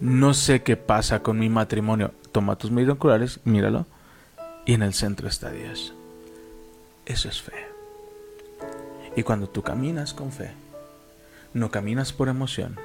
No 0.00 0.32
sé 0.32 0.62
qué 0.62 0.76
pasa 0.76 1.22
con 1.22 1.38
mi 1.38 1.48
matrimonio. 1.48 2.12
Toma 2.32 2.56
tus 2.56 2.74
binoculares, 2.74 3.40
míralo. 3.44 3.86
Y 4.64 4.74
en 4.74 4.82
el 4.82 4.94
centro 4.94 5.28
está 5.28 5.50
Dios. 5.50 5.92
Eso 7.06 7.28
es 7.28 7.42
fe. 7.42 7.66
Y 9.16 9.22
cuando 9.24 9.48
tú 9.48 9.62
caminas 9.62 10.14
con 10.14 10.30
fe, 10.32 10.52
no 11.52 11.70
caminas 11.70 12.12
por 12.12 12.28
emoción, 12.28 12.78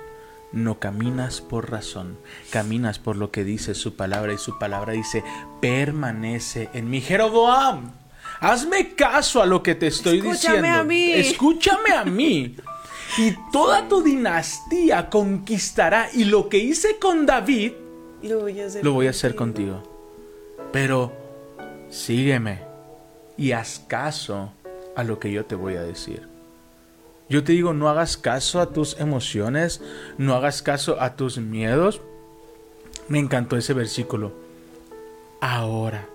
no 0.52 0.80
caminas 0.80 1.42
por 1.42 1.70
razón, 1.70 2.18
caminas 2.50 2.98
por 2.98 3.16
lo 3.16 3.30
que 3.32 3.44
dice 3.44 3.76
su 3.76 3.96
palabra 3.96 4.34
y 4.34 4.38
su 4.38 4.58
palabra 4.58 4.94
dice, 4.94 5.24
permanece 5.62 6.70
en 6.74 6.90
mi 6.90 7.02
Jeroboam. 7.02 7.92
Hazme 8.40 8.96
caso 8.96 9.42
a 9.42 9.46
lo 9.46 9.62
que 9.62 9.76
te 9.76 9.88
estoy 9.88 10.18
Escúchame 10.18 10.58
diciendo. 10.58 10.80
a 10.80 10.84
mí. 10.84 11.12
Escúchame 11.12 11.94
a 11.94 12.04
mí. 12.04 12.56
Y 13.18 13.36
toda 13.52 13.88
tu 13.88 14.02
dinastía 14.04 15.10
conquistará. 15.10 16.10
Y 16.14 16.26
lo 16.26 16.50
que 16.50 16.58
hice 16.58 16.98
con 17.00 17.26
David, 17.26 17.74
Lo 18.22 18.42
voy 18.42 18.60
a 18.60 18.66
hacer. 18.66 18.84
lo 18.84 18.94
voy 18.94 19.08
a 19.08 19.12
hacer 19.12 19.36
contigo. 19.36 19.84
Pero 20.72 21.14
sígueme 21.90 22.60
y 23.38 23.52
haz 23.54 23.80
caso 23.88 24.52
a 24.96 25.04
lo 25.04 25.20
que 25.20 25.32
yo 25.32 25.46
te 25.46 25.56
voy 25.56 25.76
a 25.76 25.82
decir. 25.82 26.28
Yo 27.30 27.44
te 27.44 27.54
digo, 27.54 27.74
no 27.74 27.90
hagas 27.90 28.18
caso 28.18 28.60
a 28.60 28.72
tus 28.72 29.00
emociones, 29.00 29.82
no 30.18 30.36
hagas 30.36 30.62
caso 30.62 31.02
a 31.02 31.16
tus 31.16 31.38
miedos. 31.38 32.02
Me 33.08 33.20
encantó 33.20 33.58
ese 33.58 33.74
versículo. 33.74 34.34
Ahora, 35.42 36.08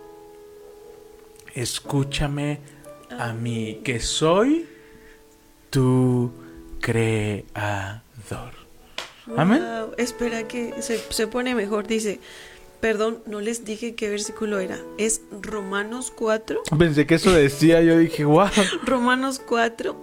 escúchame 1.55 2.61
a 3.19 3.33
mí, 3.33 3.81
que 3.85 4.01
soy 4.01 4.69
tu 5.71 6.31
creador. 6.81 8.53
Amén. 9.37 9.63
Wow, 9.63 9.95
Espera 9.97 10.49
que 10.49 10.83
se, 10.83 10.99
se 10.99 11.27
pone 11.27 11.55
mejor. 11.55 11.87
Dice, 11.87 12.21
perdón, 12.81 13.19
no 13.27 13.41
les 13.41 13.65
dije 13.65 13.95
qué 13.95 14.09
versículo 14.09 14.59
era. 14.59 14.79
Es 14.99 15.23
Romanos 15.43 16.13
4. 16.15 16.63
Pensé 16.79 17.07
que 17.07 17.17
eso 17.17 17.33
decía, 17.33 17.83
yo 17.83 17.99
dije, 17.99 18.25
wow. 18.25 18.49
Romanos 18.85 19.41
4 19.47 19.97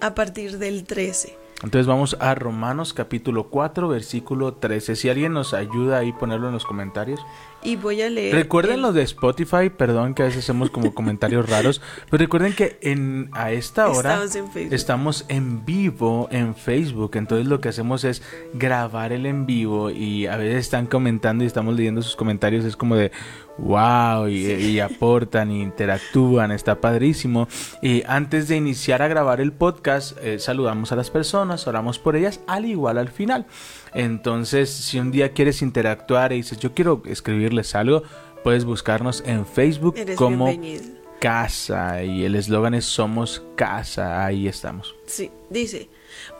a 0.00 0.14
partir 0.14 0.58
del 0.58 0.84
13. 0.84 1.44
Entonces 1.62 1.86
vamos 1.86 2.16
a 2.20 2.34
Romanos 2.34 2.92
capítulo 2.92 3.44
4, 3.44 3.88
versículo 3.88 4.54
13. 4.54 4.96
Si 4.96 5.08
alguien 5.08 5.32
nos 5.32 5.54
ayuda 5.54 5.98
ahí 5.98 6.12
ponerlo 6.12 6.48
en 6.48 6.52
los 6.52 6.66
comentarios. 6.66 7.20
Y 7.64 7.76
voy 7.76 8.02
a 8.02 8.10
leer. 8.10 8.34
Recuerden 8.34 8.74
el- 8.76 8.82
los 8.82 8.94
de 8.94 9.02
Spotify, 9.02 9.70
perdón 9.76 10.14
que 10.14 10.22
a 10.22 10.26
veces 10.26 10.44
hacemos 10.44 10.70
como 10.70 10.94
comentarios 10.94 11.48
raros, 11.48 11.80
pero 12.10 12.20
recuerden 12.22 12.52
que 12.52 12.78
en 12.82 13.30
a 13.32 13.52
esta 13.52 13.88
hora 13.88 14.12
Estamos 14.24 14.36
en 14.36 14.50
Facebook. 14.52 14.74
estamos 14.74 15.24
en 15.28 15.64
vivo 15.64 16.28
en 16.30 16.54
Facebook, 16.54 17.12
entonces 17.14 17.46
lo 17.46 17.60
que 17.60 17.70
hacemos 17.70 18.04
es 18.04 18.22
grabar 18.52 19.12
el 19.12 19.24
en 19.26 19.46
vivo 19.46 19.90
y 19.90 20.26
a 20.26 20.36
veces 20.36 20.58
están 20.66 20.86
comentando 20.86 21.42
y 21.42 21.46
estamos 21.46 21.74
leyendo 21.74 22.02
sus 22.02 22.16
comentarios, 22.16 22.64
es 22.64 22.76
como 22.76 22.96
de 22.96 23.10
wow 23.58 24.28
y, 24.28 24.46
y 24.46 24.80
aportan 24.80 25.50
y 25.50 25.62
interactúan, 25.62 26.52
está 26.52 26.80
padrísimo. 26.80 27.48
Y 27.82 28.02
antes 28.06 28.48
de 28.48 28.56
iniciar 28.56 29.02
a 29.02 29.08
grabar 29.08 29.40
el 29.40 29.52
podcast, 29.52 30.16
eh, 30.22 30.38
saludamos 30.38 30.92
a 30.92 30.96
las 30.96 31.10
personas, 31.10 31.66
oramos 31.66 31.98
por 31.98 32.16
ellas, 32.16 32.40
al 32.46 32.66
igual 32.66 32.98
al 32.98 33.08
final. 33.08 33.46
Entonces, 33.94 34.70
si 34.70 34.98
un 34.98 35.10
día 35.10 35.32
quieres 35.32 35.62
interactuar 35.62 36.32
y 36.32 36.36
dices, 36.36 36.58
yo 36.58 36.74
quiero 36.74 37.02
escribirles 37.06 37.74
algo, 37.74 38.02
puedes 38.42 38.64
buscarnos 38.64 39.22
en 39.26 39.46
Facebook 39.46 39.94
Eres 39.96 40.16
como 40.16 40.46
bienvenido. 40.46 40.84
casa 41.20 42.02
y 42.02 42.24
el 42.24 42.34
eslogan 42.34 42.74
es 42.74 42.84
Somos 42.84 43.42
Casa, 43.56 44.26
ahí 44.26 44.48
estamos. 44.48 44.94
Sí, 45.06 45.30
dice, 45.48 45.88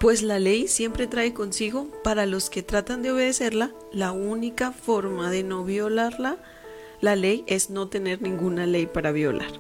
pues 0.01 0.23
la 0.23 0.39
ley 0.39 0.69
siempre 0.69 1.07
trae 1.07 1.33
consigo, 1.33 1.89
para 2.03 2.27
los 2.27 2.51
que 2.51 2.63
tratan 2.63 3.03
de 3.03 3.13
obedecerla, 3.13 3.73
la 3.93 4.13
única 4.13 4.73
forma 4.73 5.31
de 5.31 5.45
no 5.45 5.65
violarla, 5.65 6.39
la 7.01 7.17
ley 7.17 7.45
es 7.47 7.71
no 7.71 7.89
tener 7.89 8.23
ninguna 8.23 8.67
ley 8.67 8.87
para 8.87 9.13
violar. 9.13 9.53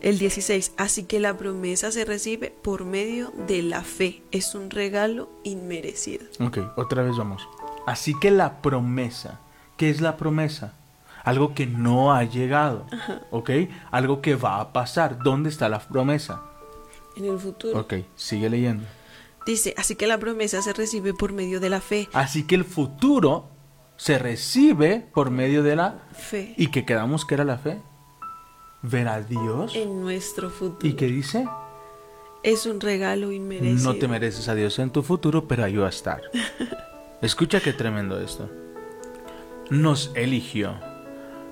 El 0.00 0.18
16, 0.18 0.72
así 0.78 1.04
que 1.04 1.20
la 1.20 1.36
promesa 1.36 1.92
se 1.92 2.06
recibe 2.06 2.50
por 2.62 2.84
medio 2.84 3.32
de 3.46 3.62
la 3.62 3.82
fe, 3.82 4.22
es 4.30 4.54
un 4.54 4.70
regalo 4.70 5.28
inmerecido. 5.44 6.24
Ok, 6.40 6.58
otra 6.76 7.02
vez 7.02 7.16
vamos. 7.18 7.46
Así 7.86 8.14
que 8.18 8.30
la 8.30 8.62
promesa, 8.62 9.40
¿qué 9.76 9.90
es 9.90 10.00
la 10.00 10.16
promesa? 10.16 10.74
Algo 11.22 11.54
que 11.54 11.66
no 11.66 12.14
ha 12.14 12.24
llegado, 12.24 12.86
¿ok? 13.30 13.50
Algo 13.90 14.22
que 14.22 14.36
va 14.36 14.60
a 14.60 14.72
pasar. 14.72 15.18
¿Dónde 15.22 15.50
está 15.50 15.68
la 15.68 15.80
promesa? 15.80 16.42
En 17.16 17.26
el 17.26 17.38
futuro. 17.38 17.78
Ok, 17.78 17.94
sigue 18.16 18.48
leyendo. 18.48 18.84
Dice, 19.44 19.74
así 19.76 19.96
que 19.96 20.06
la 20.06 20.18
promesa 20.18 20.62
se 20.62 20.72
recibe 20.72 21.12
por 21.12 21.32
medio 21.32 21.60
de 21.60 21.68
la 21.68 21.80
fe. 21.80 22.08
Así 22.12 22.46
que 22.46 22.54
el 22.54 22.64
futuro 22.64 23.48
se 24.00 24.18
recibe 24.18 25.06
por 25.12 25.30
medio 25.30 25.62
de 25.62 25.76
la... 25.76 26.00
Fe 26.12 26.54
¿Y 26.56 26.68
que 26.68 26.86
quedamos 26.86 27.26
que 27.26 27.34
era 27.34 27.44
la 27.44 27.58
fe? 27.58 27.82
Ver 28.80 29.08
a 29.08 29.20
Dios. 29.20 29.76
en 29.76 30.00
nuestro 30.00 30.48
futuro. 30.48 30.88
¿Y 30.88 30.94
qué 30.94 31.04
dice? 31.04 31.46
Es 32.42 32.64
un 32.64 32.80
regalo 32.80 33.30
inmerecido. 33.30 33.92
No 33.92 33.98
te 33.98 34.08
mereces 34.08 34.48
a 34.48 34.54
Dios 34.54 34.78
en 34.78 34.88
tu 34.88 35.02
futuro, 35.02 35.46
pero 35.46 35.64
va 35.82 35.86
a 35.86 35.90
estar. 35.90 36.22
Escucha 37.20 37.60
qué 37.60 37.74
tremendo 37.74 38.18
esto. 38.18 38.50
Nos 39.68 40.12
eligió, 40.14 40.76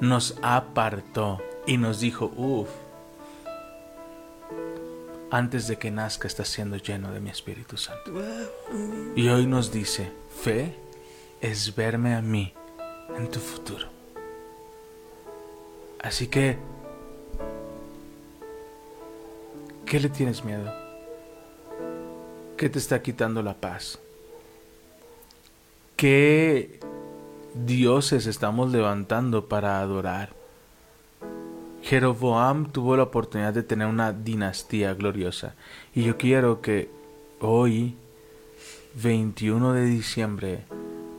nos 0.00 0.38
apartó 0.40 1.42
y 1.66 1.76
nos 1.76 2.00
dijo, 2.00 2.32
uff, 2.34 2.70
antes 5.30 5.68
de 5.68 5.76
que 5.76 5.90
nazca 5.90 6.26
estás 6.26 6.48
siendo 6.48 6.78
lleno 6.78 7.12
de 7.12 7.20
mi 7.20 7.28
Espíritu 7.28 7.76
Santo. 7.76 8.10
Wow. 8.10 9.12
Y 9.14 9.28
hoy 9.28 9.46
nos 9.46 9.70
dice, 9.70 10.10
fe 10.42 10.87
es 11.40 11.74
verme 11.74 12.14
a 12.14 12.22
mí 12.22 12.52
en 13.16 13.30
tu 13.30 13.40
futuro. 13.40 13.86
Así 16.00 16.28
que, 16.28 16.56
¿qué 19.84 20.00
le 20.00 20.08
tienes 20.08 20.44
miedo? 20.44 20.72
¿Qué 22.56 22.68
te 22.68 22.78
está 22.78 23.02
quitando 23.02 23.42
la 23.42 23.54
paz? 23.54 23.98
¿Qué 25.96 26.80
dioses 27.54 28.26
estamos 28.26 28.70
levantando 28.70 29.48
para 29.48 29.80
adorar? 29.80 30.38
Jeroboam 31.82 32.70
tuvo 32.70 32.96
la 32.96 33.04
oportunidad 33.04 33.54
de 33.54 33.62
tener 33.62 33.86
una 33.86 34.12
dinastía 34.12 34.94
gloriosa. 34.94 35.54
Y 35.94 36.04
yo 36.04 36.16
quiero 36.16 36.60
que 36.60 36.90
hoy, 37.40 37.96
21 38.94 39.72
de 39.72 39.84
diciembre, 39.84 40.64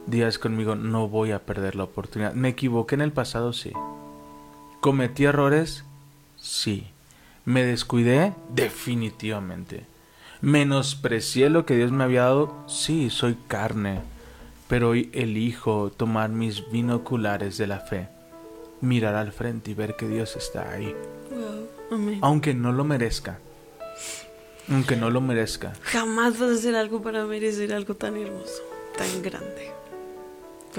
digas 0.10 0.40
conmigo, 0.40 0.76
no 0.76 1.08
voy 1.08 1.32
a 1.32 1.46
perder 1.46 1.76
la 1.76 1.84
oportunidad. 1.84 2.34
¿Me 2.34 2.50
equivoqué 2.50 2.96
en 2.96 3.02
el 3.02 3.12
pasado? 3.12 3.54
Sí. 3.54 3.72
¿Cometí 4.82 5.26
errores? 5.26 5.84
Sí. 6.38 6.88
¿Me 7.46 7.64
descuidé? 7.64 8.34
Definitivamente. 8.54 9.86
¿Menosprecié 10.42 11.50
lo 11.50 11.66
que 11.66 11.76
Dios 11.76 11.92
me 11.92 12.04
había 12.04 12.24
dado? 12.24 12.56
Sí, 12.68 13.10
soy 13.10 13.38
carne. 13.48 14.02
Pero 14.68 14.90
hoy 14.90 15.10
elijo 15.14 15.92
tomar 15.92 16.30
mis 16.30 16.70
binoculares 16.72 17.58
de 17.58 17.68
la 17.68 17.80
fe, 17.80 18.08
mirar 18.82 19.16
al 19.16 19.32
frente 19.32 19.72
y 19.72 19.74
ver 19.74 19.96
que 19.96 20.08
Dios 20.08 20.36
está 20.36 20.72
ahí. 20.72 20.96
Wow. 21.32 22.20
Aunque 22.22 22.54
no 22.54 22.72
lo 22.72 22.84
merezca. 22.84 23.40
Aunque 24.70 24.96
no 24.96 25.10
lo 25.10 25.22
merezca. 25.22 25.74
Jamás 25.82 26.40
vas 26.40 26.52
a 26.52 26.54
hacer 26.54 26.76
algo 26.76 27.02
para 27.02 27.26
merecer 27.26 27.74
algo 27.74 27.96
tan 27.96 28.16
hermoso, 28.16 28.62
tan 28.96 29.24
grande. 29.24 29.79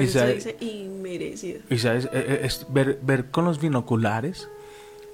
Por 0.01 0.05
Y 0.05 0.09
eso 0.09 0.19
sabe- 0.19 0.35
dice 0.35 0.57
inmerecido. 0.61 1.61
Y 1.71 1.79
sabes, 1.79 2.05
Eh, 2.07 2.11
eh, 2.13 2.41
es 2.45 2.67
ver, 2.71 2.99
ver 3.03 3.31
con 3.31 3.45
los 3.45 3.61
binoculares 3.61 4.49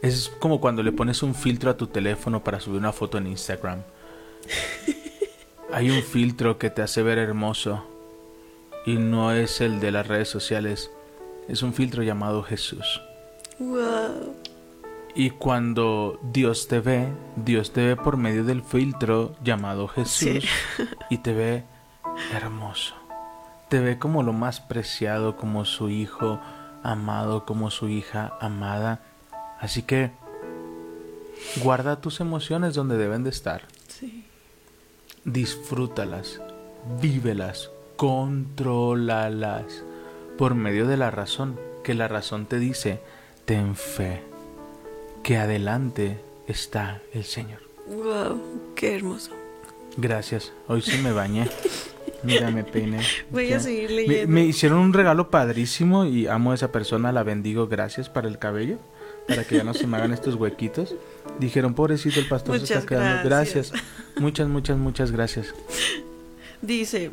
es 0.02 0.30
como 0.40 0.60
cuando 0.60 0.82
le 0.82 0.92
pones 0.92 1.22
un 1.22 1.34
filtro 1.34 1.70
a 1.70 1.76
tu 1.76 1.86
teléfono 1.88 2.44
para 2.44 2.60
subir 2.60 2.78
una 2.78 2.92
foto 2.92 3.18
en 3.18 3.26
Instagram. 3.26 3.82
Hay 5.72 5.90
un 5.90 6.02
filtro 6.02 6.58
que 6.58 6.70
te 6.70 6.82
hace 6.82 7.02
ver 7.02 7.18
hermoso 7.18 7.84
y 8.86 8.94
no 8.96 9.32
es 9.32 9.60
el 9.60 9.80
de 9.80 9.90
las 9.90 10.06
redes 10.06 10.28
sociales, 10.28 10.90
es 11.48 11.62
un 11.62 11.74
filtro 11.74 12.02
llamado 12.02 12.42
Jesús. 12.42 13.00
Wow. 13.58 14.34
Y 15.14 15.30
cuando 15.30 16.20
Dios 16.32 16.68
te 16.68 16.78
ve, 16.80 17.08
Dios 17.36 17.72
te 17.72 17.84
ve 17.84 17.96
por 17.96 18.16
medio 18.16 18.44
del 18.44 18.62
filtro 18.62 19.34
llamado 19.42 19.88
Jesús 19.88 20.44
y 21.10 21.18
te 21.18 21.32
ve 21.32 21.64
hermoso. 22.34 22.94
Te 23.68 23.80
ve 23.80 23.98
como 23.98 24.22
lo 24.22 24.32
más 24.32 24.60
preciado, 24.60 25.36
como 25.36 25.64
su 25.64 25.90
hijo 25.90 26.40
amado, 26.82 27.44
como 27.44 27.70
su 27.70 27.88
hija 27.88 28.36
amada. 28.40 29.00
Así 29.60 29.82
que 29.82 30.12
guarda 31.62 32.00
tus 32.00 32.20
emociones 32.20 32.74
donde 32.74 32.96
deben 32.96 33.24
de 33.24 33.30
estar. 33.30 33.62
Sí. 33.88 34.24
Disfrútalas, 35.24 36.40
vívelas, 37.00 37.70
controlalas 37.96 39.82
por 40.38 40.54
medio 40.54 40.86
de 40.86 40.96
la 40.96 41.10
razón, 41.10 41.58
que 41.82 41.94
la 41.94 42.08
razón 42.08 42.46
te 42.46 42.58
dice, 42.58 43.00
ten 43.44 43.74
fe, 43.74 44.22
que 45.22 45.38
adelante 45.38 46.20
está 46.46 47.00
el 47.12 47.24
Señor. 47.24 47.60
Wow, 47.88 48.40
qué 48.74 48.96
hermoso. 48.96 49.32
Gracias, 49.96 50.52
hoy 50.68 50.82
sí 50.82 50.98
me 50.98 51.12
bañé. 51.12 51.48
Mira, 52.26 52.50
me 52.50 52.64
peiné. 52.64 53.00
Voy 53.30 53.48
Ya. 53.48 53.56
a 53.56 53.60
seguir 53.60 53.90
Me, 53.90 53.96
leyendo. 53.96 54.32
me 54.32 54.44
hicieron 54.44 54.78
un 54.78 54.92
regalo 54.92 55.30
padrísimo 55.30 56.04
y 56.04 56.26
amo 56.26 56.52
a 56.52 56.54
esa 56.54 56.72
persona, 56.72 57.12
la 57.12 57.22
bendigo, 57.22 57.66
gracias 57.68 58.08
para 58.08 58.28
el 58.28 58.38
cabello, 58.38 58.78
para 59.28 59.44
que 59.44 59.56
ya 59.56 59.64
no 59.64 59.72
se 59.74 59.86
me 59.86 59.96
hagan 59.96 60.12
estos 60.12 60.34
huequitos. 60.34 60.94
Dijeron, 61.38 61.74
pobrecito, 61.74 62.20
el 62.20 62.28
pastor 62.28 62.56
se 62.56 62.60
Muchas 62.62 62.76
está 62.78 62.88
quedando. 62.88 63.28
gracias. 63.28 63.70
Gracias. 63.72 64.16
Muchas, 64.20 64.48
muchas, 64.48 64.76
muchas 64.78 65.12
gracias. 65.12 65.54
Dice, 66.62 67.12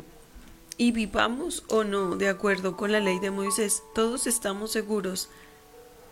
y 0.76 0.92
vivamos 0.92 1.64
o 1.68 1.84
no 1.84 2.16
de 2.16 2.28
acuerdo 2.28 2.76
con 2.76 2.92
la 2.92 3.00
ley 3.00 3.18
de 3.20 3.30
Moisés, 3.30 3.82
todos 3.94 4.26
estamos 4.26 4.72
seguros 4.72 5.28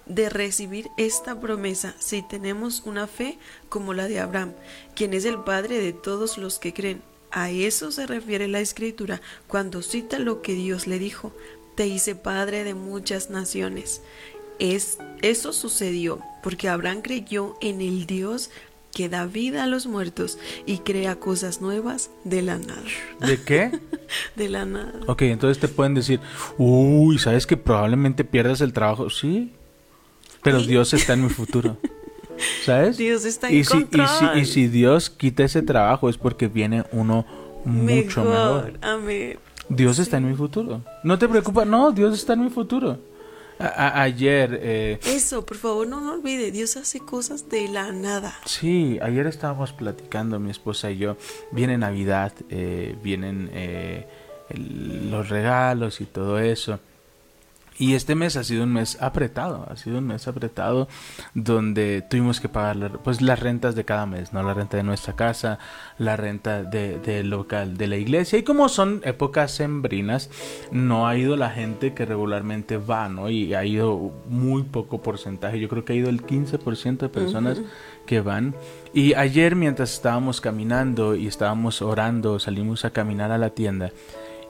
de 0.06 0.28
recibir 0.28 0.88
esta 0.96 1.40
promesa 1.40 1.94
si 1.98 2.22
tenemos 2.22 2.82
una 2.84 3.06
fe 3.06 3.38
como 3.68 3.94
la 3.94 4.08
de 4.08 4.20
Abraham, 4.20 4.52
quien 4.94 5.14
es 5.14 5.24
el 5.24 5.38
padre 5.38 5.78
de 5.80 5.92
todos 5.92 6.38
los 6.38 6.58
que 6.58 6.74
creen. 6.74 7.02
A 7.32 7.50
eso 7.50 7.90
se 7.90 8.06
refiere 8.06 8.46
la 8.46 8.60
escritura 8.60 9.22
cuando 9.46 9.80
cita 9.80 10.18
lo 10.18 10.42
que 10.42 10.52
Dios 10.52 10.86
le 10.86 10.98
dijo, 10.98 11.32
te 11.74 11.86
hice 11.86 12.14
padre 12.14 12.62
de 12.62 12.74
muchas 12.74 13.30
naciones. 13.30 14.02
Es, 14.58 14.98
eso 15.22 15.54
sucedió 15.54 16.20
porque 16.42 16.68
Abraham 16.68 17.00
creyó 17.00 17.56
en 17.62 17.80
el 17.80 18.06
Dios 18.06 18.50
que 18.92 19.08
da 19.08 19.24
vida 19.24 19.64
a 19.64 19.66
los 19.66 19.86
muertos 19.86 20.38
y 20.66 20.78
crea 20.78 21.16
cosas 21.16 21.62
nuevas 21.62 22.10
de 22.24 22.42
la 22.42 22.58
nada. 22.58 22.82
¿De 23.20 23.40
qué? 23.42 23.80
De 24.36 24.50
la 24.50 24.66
nada. 24.66 24.92
Ok, 25.06 25.22
entonces 25.22 25.58
te 25.58 25.68
pueden 25.68 25.94
decir, 25.94 26.20
uy, 26.58 27.18
¿sabes 27.18 27.46
que 27.46 27.56
probablemente 27.56 28.24
pierdas 28.24 28.60
el 28.60 28.74
trabajo? 28.74 29.08
Sí, 29.08 29.54
pero 30.42 30.60
Dios 30.60 30.92
está 30.92 31.14
en 31.14 31.24
mi 31.24 31.30
futuro. 31.30 31.78
¿Sabes? 32.64 32.96
Dios 32.96 33.24
está 33.24 33.48
en 33.48 33.56
y 33.56 33.64
si, 33.64 33.78
y, 33.78 34.06
si, 34.06 34.38
y 34.40 34.44
si 34.46 34.68
Dios 34.68 35.10
quita 35.10 35.44
ese 35.44 35.62
trabajo 35.62 36.08
es 36.08 36.16
porque 36.18 36.48
viene 36.48 36.84
uno 36.92 37.24
mucho 37.64 38.24
mejor. 38.24 38.78
Amén. 38.82 39.38
Dios 39.68 39.98
está 39.98 40.16
en 40.18 40.28
mi 40.28 40.34
futuro. 40.34 40.82
No 41.04 41.18
te 41.18 41.28
preocupes, 41.28 41.66
no, 41.66 41.92
Dios 41.92 42.14
está 42.18 42.32
en 42.34 42.44
mi 42.44 42.50
futuro. 42.50 42.98
A- 43.58 44.02
ayer, 44.02 44.58
eh, 44.60 44.98
Eso, 45.04 45.46
por 45.46 45.56
favor, 45.56 45.86
no 45.86 46.00
lo 46.00 46.14
olvide. 46.14 46.50
Dios 46.50 46.76
hace 46.76 46.98
cosas 46.98 47.48
de 47.48 47.68
la 47.68 47.92
nada. 47.92 48.34
sí, 48.44 48.98
ayer 49.00 49.26
estábamos 49.28 49.72
platicando 49.72 50.40
mi 50.40 50.50
esposa 50.50 50.90
y 50.90 50.98
yo. 50.98 51.16
Viene 51.52 51.78
Navidad, 51.78 52.32
eh, 52.50 52.96
vienen 53.02 53.50
eh, 53.52 54.06
los 54.50 55.28
regalos 55.28 56.00
y 56.00 56.06
todo 56.06 56.38
eso. 56.40 56.80
Y 57.78 57.94
este 57.94 58.14
mes 58.14 58.36
ha 58.36 58.44
sido 58.44 58.64
un 58.64 58.72
mes 58.72 58.98
apretado, 59.00 59.66
ha 59.70 59.76
sido 59.76 59.98
un 59.98 60.06
mes 60.06 60.28
apretado 60.28 60.88
donde 61.34 62.02
tuvimos 62.08 62.40
que 62.40 62.48
pagar 62.48 63.00
pues 63.02 63.22
las 63.22 63.40
rentas 63.40 63.74
de 63.74 63.84
cada 63.84 64.06
mes, 64.06 64.32
¿no? 64.32 64.42
La 64.42 64.54
renta 64.54 64.76
de 64.76 64.82
nuestra 64.82 65.14
casa, 65.14 65.58
la 65.98 66.16
renta 66.16 66.62
de- 66.62 66.98
del 66.98 67.30
local 67.30 67.76
de 67.76 67.86
la 67.86 67.96
iglesia. 67.96 68.38
Y 68.38 68.42
como 68.42 68.68
son 68.68 69.00
épocas 69.04 69.52
sembrinas, 69.52 70.30
no 70.70 71.08
ha 71.08 71.16
ido 71.16 71.36
la 71.36 71.50
gente 71.50 71.94
que 71.94 72.04
regularmente 72.04 72.76
va, 72.76 73.08
¿no? 73.08 73.30
Y 73.30 73.54
ha 73.54 73.64
ido 73.64 74.12
muy 74.28 74.62
poco 74.64 75.00
porcentaje, 75.02 75.58
yo 75.58 75.68
creo 75.68 75.84
que 75.84 75.94
ha 75.94 75.96
ido 75.96 76.10
el 76.10 76.22
15% 76.22 77.06
de 77.06 77.08
personas 77.08 77.60
que 78.06 78.20
van. 78.20 78.54
Y 78.92 79.14
ayer 79.14 79.56
mientras 79.56 79.92
estábamos 79.94 80.40
caminando 80.40 81.16
y 81.16 81.26
estábamos 81.26 81.80
orando, 81.82 82.38
salimos 82.38 82.84
a 82.84 82.90
caminar 82.90 83.30
a 83.32 83.38
la 83.38 83.50
tienda 83.50 83.90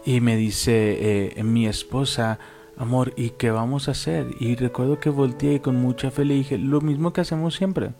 y 0.04 0.20
me 0.20 0.36
dice 0.36 1.36
eh, 1.38 1.42
mi 1.44 1.66
esposa, 1.68 2.38
amor, 2.82 3.12
¿y 3.16 3.30
qué 3.30 3.50
vamos 3.50 3.88
a 3.88 3.92
hacer? 3.92 4.26
Y 4.40 4.56
recuerdo 4.56 4.98
que 5.00 5.10
volteé 5.10 5.54
y 5.54 5.60
con 5.60 5.76
mucha 5.76 6.10
fe 6.10 6.24
le 6.24 6.34
dije, 6.34 6.58
lo 6.58 6.80
mismo 6.80 7.12
que 7.12 7.20
hacemos 7.22 7.54
siempre. 7.54 7.92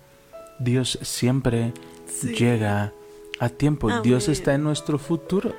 Dios 0.58 0.98
siempre 1.02 1.72
Sí. 2.06 2.34
llega 2.34 2.92
a 3.40 3.48
tiempo. 3.48 3.90
Dios 4.02 4.28
está 4.28 4.54
en 4.54 4.62
nuestro 4.64 4.98
futuro. 4.98 5.52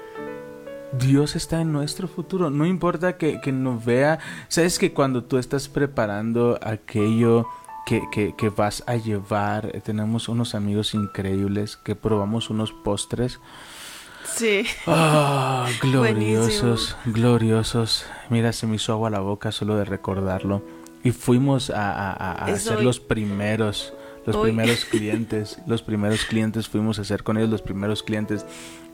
Dios 0.99 1.35
está 1.35 1.61
en 1.61 1.71
nuestro 1.71 2.07
futuro. 2.07 2.49
No 2.49 2.65
importa 2.65 3.17
que, 3.17 3.41
que 3.41 3.51
nos 3.51 3.83
vea. 3.83 4.19
Sabes 4.47 4.77
que 4.77 4.93
cuando 4.93 5.23
tú 5.23 5.37
estás 5.37 5.67
preparando 5.67 6.59
aquello 6.61 7.47
que, 7.85 8.01
que, 8.11 8.35
que 8.37 8.49
vas 8.49 8.83
a 8.87 8.95
llevar, 8.95 9.71
tenemos 9.83 10.29
unos 10.29 10.53
amigos 10.53 10.93
increíbles 10.93 11.75
que 11.77 11.95
probamos 11.95 12.49
unos 12.49 12.71
postres. 12.71 13.39
Sí. 14.25 14.65
Ah, 14.87 15.67
gloriosos, 15.81 16.95
gloriosos. 17.05 18.05
Mira, 18.29 18.53
se 18.53 18.67
me 18.67 18.75
hizo 18.75 18.93
agua 18.93 19.09
la 19.09 19.19
boca 19.19 19.51
solo 19.51 19.75
de 19.75 19.85
recordarlo. 19.85 20.63
Y 21.03 21.11
fuimos 21.11 21.69
a, 21.69 21.91
a- 21.91 22.45
a- 22.45 22.57
ser 22.57 22.77
hoy- 22.77 22.83
los 22.85 22.99
primeros, 22.99 23.93
los 24.25 24.35
Hoy. 24.35 24.51
primeros 24.51 24.85
clientes. 24.89 25.59
Los 25.67 25.81
primeros 25.81 26.23
clientes 26.25 26.67
fuimos 26.69 26.97
a 26.99 27.01
hacer 27.01 27.23
con 27.23 27.37
ellos 27.37 27.49
los 27.49 27.61
primeros 27.61 28.03
clientes. 28.03 28.45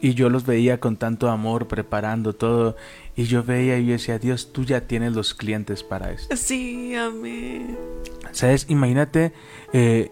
Y 0.02 0.13
yo 0.13 0.30
los 0.30 0.46
veía 0.46 0.80
con 0.80 0.98
tanto 0.98 1.30
amor 1.30 1.68
preparando 1.68 2.34
todo. 2.34 2.76
Y 3.15 3.26
yo 3.26 3.44
veía 3.44 3.78
y 3.78 3.86
yo 3.86 3.92
decía, 3.94 4.18
Dios, 4.18 4.52
tú 4.54 4.63
ya 4.63 4.82
tienes 4.88 5.13
los 5.13 5.34
clientes 5.36 5.84
para 5.84 6.12
esto. 6.12 6.36
Sí, 6.36 6.96
amén. 6.96 7.78
¿Sabes? 8.32 8.65
Imagínate 8.70 9.34
eh, 9.74 10.12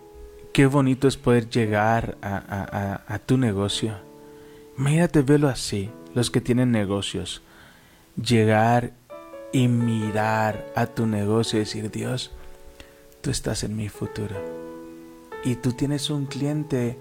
qué 0.54 0.66
bonito 0.68 1.08
es 1.08 1.18
poder 1.18 1.50
llegar 1.50 2.18
a 2.22 3.20
tu 3.26 3.38
negocio. 3.38 4.06
Imagínate 4.78 5.24
verlo 5.24 5.48
así, 5.48 5.90
los 6.14 6.30
que 6.30 6.42
tienen 6.42 6.72
negocios. 6.72 7.42
Llegar 8.16 8.94
y 9.52 9.68
mirar 9.68 10.72
a 10.76 10.86
tu 10.86 11.08
negocio 11.08 11.58
y 11.58 11.62
decir, 11.62 11.90
Dios, 11.90 12.32
tú 13.22 13.32
estás 13.32 13.64
en 13.64 13.76
mi 13.76 13.90
futuro. 13.90 14.36
Y 15.44 15.56
tú 15.56 15.74
tienes 15.74 16.10
un 16.10 16.26
cliente 16.26 16.98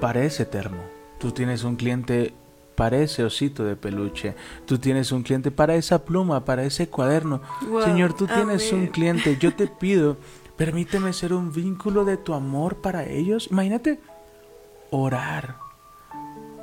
para 0.00 0.22
ese 0.22 0.44
termo. 0.44 0.82
Tú 1.18 1.32
tienes 1.32 1.64
un 1.64 1.76
cliente 1.76 2.32
para 2.76 2.98
ese 2.98 3.24
osito 3.24 3.64
de 3.64 3.76
peluche. 3.76 4.34
Tú 4.66 4.78
tienes 4.78 5.12
un 5.12 5.22
cliente 5.22 5.50
para 5.50 5.74
esa 5.74 6.04
pluma, 6.04 6.44
para 6.44 6.64
ese 6.64 6.88
cuaderno. 6.88 7.42
Wow, 7.68 7.82
Señor, 7.82 8.14
tú 8.14 8.26
tienes 8.26 8.72
un 8.72 8.86
cliente. 8.86 9.36
Yo 9.38 9.54
te 9.54 9.66
pido, 9.80 10.16
permíteme 10.56 11.12
ser 11.12 11.32
un 11.32 11.52
vínculo 11.52 12.04
de 12.04 12.16
tu 12.16 12.34
amor 12.34 12.76
para 12.76 13.04
ellos. 13.04 13.48
Imagínate 13.50 14.00
orar 14.90 15.59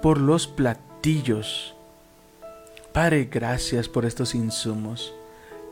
por 0.01 0.19
los 0.19 0.47
platillos. 0.47 1.75
Padre, 2.93 3.29
gracias 3.31 3.88
por 3.88 4.05
estos 4.05 4.36
insumos 4.36 5.13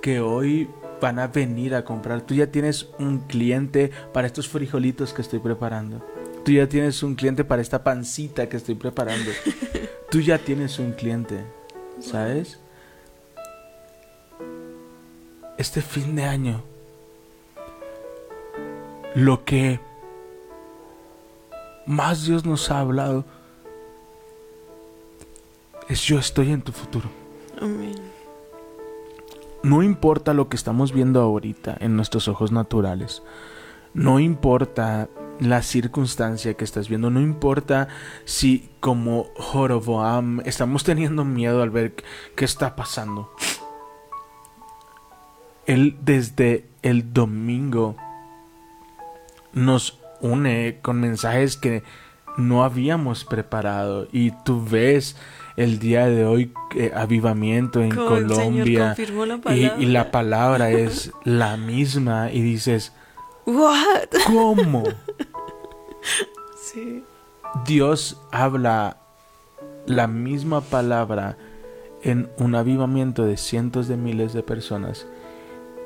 que 0.01 0.19
hoy 0.19 0.69
van 1.01 1.19
a 1.19 1.27
venir 1.27 1.75
a 1.75 1.83
comprar. 1.83 2.21
Tú 2.21 2.35
ya 2.35 2.47
tienes 2.47 2.87
un 2.99 3.19
cliente 3.19 3.91
para 4.13 4.27
estos 4.27 4.47
frijolitos 4.47 5.13
que 5.13 5.21
estoy 5.21 5.39
preparando. 5.39 6.05
Tú 6.43 6.51
ya 6.51 6.69
tienes 6.69 7.01
un 7.01 7.15
cliente 7.15 7.43
para 7.43 7.61
esta 7.61 7.83
pancita 7.83 8.47
que 8.47 8.57
estoy 8.57 8.75
preparando. 8.75 9.31
Tú 10.11 10.21
ya 10.21 10.37
tienes 10.37 10.77
un 10.77 10.91
cliente, 10.91 11.43
¿sabes? 11.99 12.59
Este 15.57 15.81
fin 15.81 16.15
de 16.15 16.23
año, 16.23 16.63
lo 19.15 19.43
que 19.43 19.79
más 21.87 22.25
Dios 22.25 22.45
nos 22.45 22.69
ha 22.69 22.79
hablado 22.79 23.25
es 25.87 26.01
yo 26.01 26.19
estoy 26.19 26.51
en 26.51 26.61
tu 26.61 26.71
futuro. 26.71 27.09
Amén. 27.61 27.95
No 29.63 29.81
importa 29.81 30.33
lo 30.33 30.47
que 30.47 30.55
estamos 30.55 30.93
viendo 30.93 31.21
ahorita 31.21 31.75
en 31.79 31.95
nuestros 31.95 32.27
ojos 32.27 32.51
naturales. 32.51 33.23
No 33.93 34.19
importa 34.19 35.09
la 35.39 35.61
circunstancia 35.61 36.53
que 36.53 36.63
estás 36.63 36.87
viendo. 36.87 37.09
No 37.09 37.21
importa 37.21 37.87
si 38.25 38.69
como 38.79 39.27
Joroboam 39.37 40.41
estamos 40.45 40.83
teniendo 40.83 41.25
miedo 41.25 41.61
al 41.61 41.71
ver 41.71 41.95
qué 42.35 42.45
está 42.45 42.75
pasando. 42.75 43.31
Él 45.65 45.97
desde 46.01 46.67
el 46.83 47.11
domingo 47.11 47.95
nos 49.53 49.99
une 50.21 50.79
con 50.81 50.99
mensajes 50.99 51.57
que 51.57 51.83
no 52.37 52.63
habíamos 52.63 53.25
preparado 53.25 54.07
y 54.11 54.31
tú 54.43 54.63
ves 54.63 55.15
el 55.57 55.79
día 55.79 56.07
de 56.07 56.25
hoy 56.25 56.51
eh, 56.75 56.91
avivamiento 56.93 57.81
en 57.81 57.95
Como 57.95 58.17
el 58.17 58.29
Señor 58.29 58.65
Colombia 58.65 58.95
la 59.45 59.55
y, 59.55 59.85
la 59.85 60.11
palabra 60.11 60.71
es 60.71 61.11
la 61.23 61.57
misma 61.57 62.31
y 62.31 62.41
dices 62.41 62.93
What? 63.45 64.09
¿cómo? 64.27 64.83
Sí. 66.61 67.03
Dios 67.65 68.21
habla 68.31 68.97
la 69.87 70.07
misma 70.07 70.61
palabra 70.61 71.37
en 72.03 72.29
un 72.37 72.53
avivamiento 72.53 73.23
de 73.23 73.37
cientos 73.37 73.87
de 73.87 73.97
miles 73.97 74.33
de 74.33 74.43
personas 74.43 75.07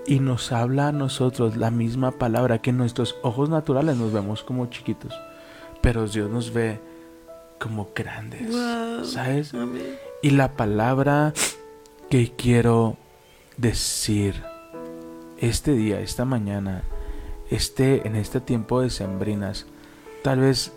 y 0.05 0.19
nos 0.19 0.51
habla 0.51 0.87
a 0.87 0.91
nosotros 0.91 1.57
la 1.57 1.69
misma 1.69 2.11
palabra 2.11 2.61
que 2.61 2.71
nuestros 2.71 3.15
ojos 3.21 3.49
naturales 3.49 3.97
nos 3.97 4.11
vemos 4.11 4.43
como 4.43 4.65
chiquitos, 4.65 5.13
pero 5.81 6.07
Dios 6.07 6.29
nos 6.29 6.51
ve 6.51 6.79
como 7.59 7.89
grandes, 7.95 8.49
Wow. 8.49 9.05
¿sabes? 9.05 9.53
Amén. 9.53 9.95
Y 10.21 10.31
la 10.31 10.53
palabra 10.53 11.33
que 12.09 12.31
quiero 12.35 12.97
decir 13.57 14.41
este 15.39 15.73
día, 15.73 15.99
esta 16.01 16.25
mañana, 16.25 16.83
este, 17.49 18.07
en 18.07 18.15
este 18.15 18.41
tiempo 18.41 18.81
de 18.81 18.89
sembrinas, 18.89 19.65
tal 20.23 20.39
vez 20.39 20.71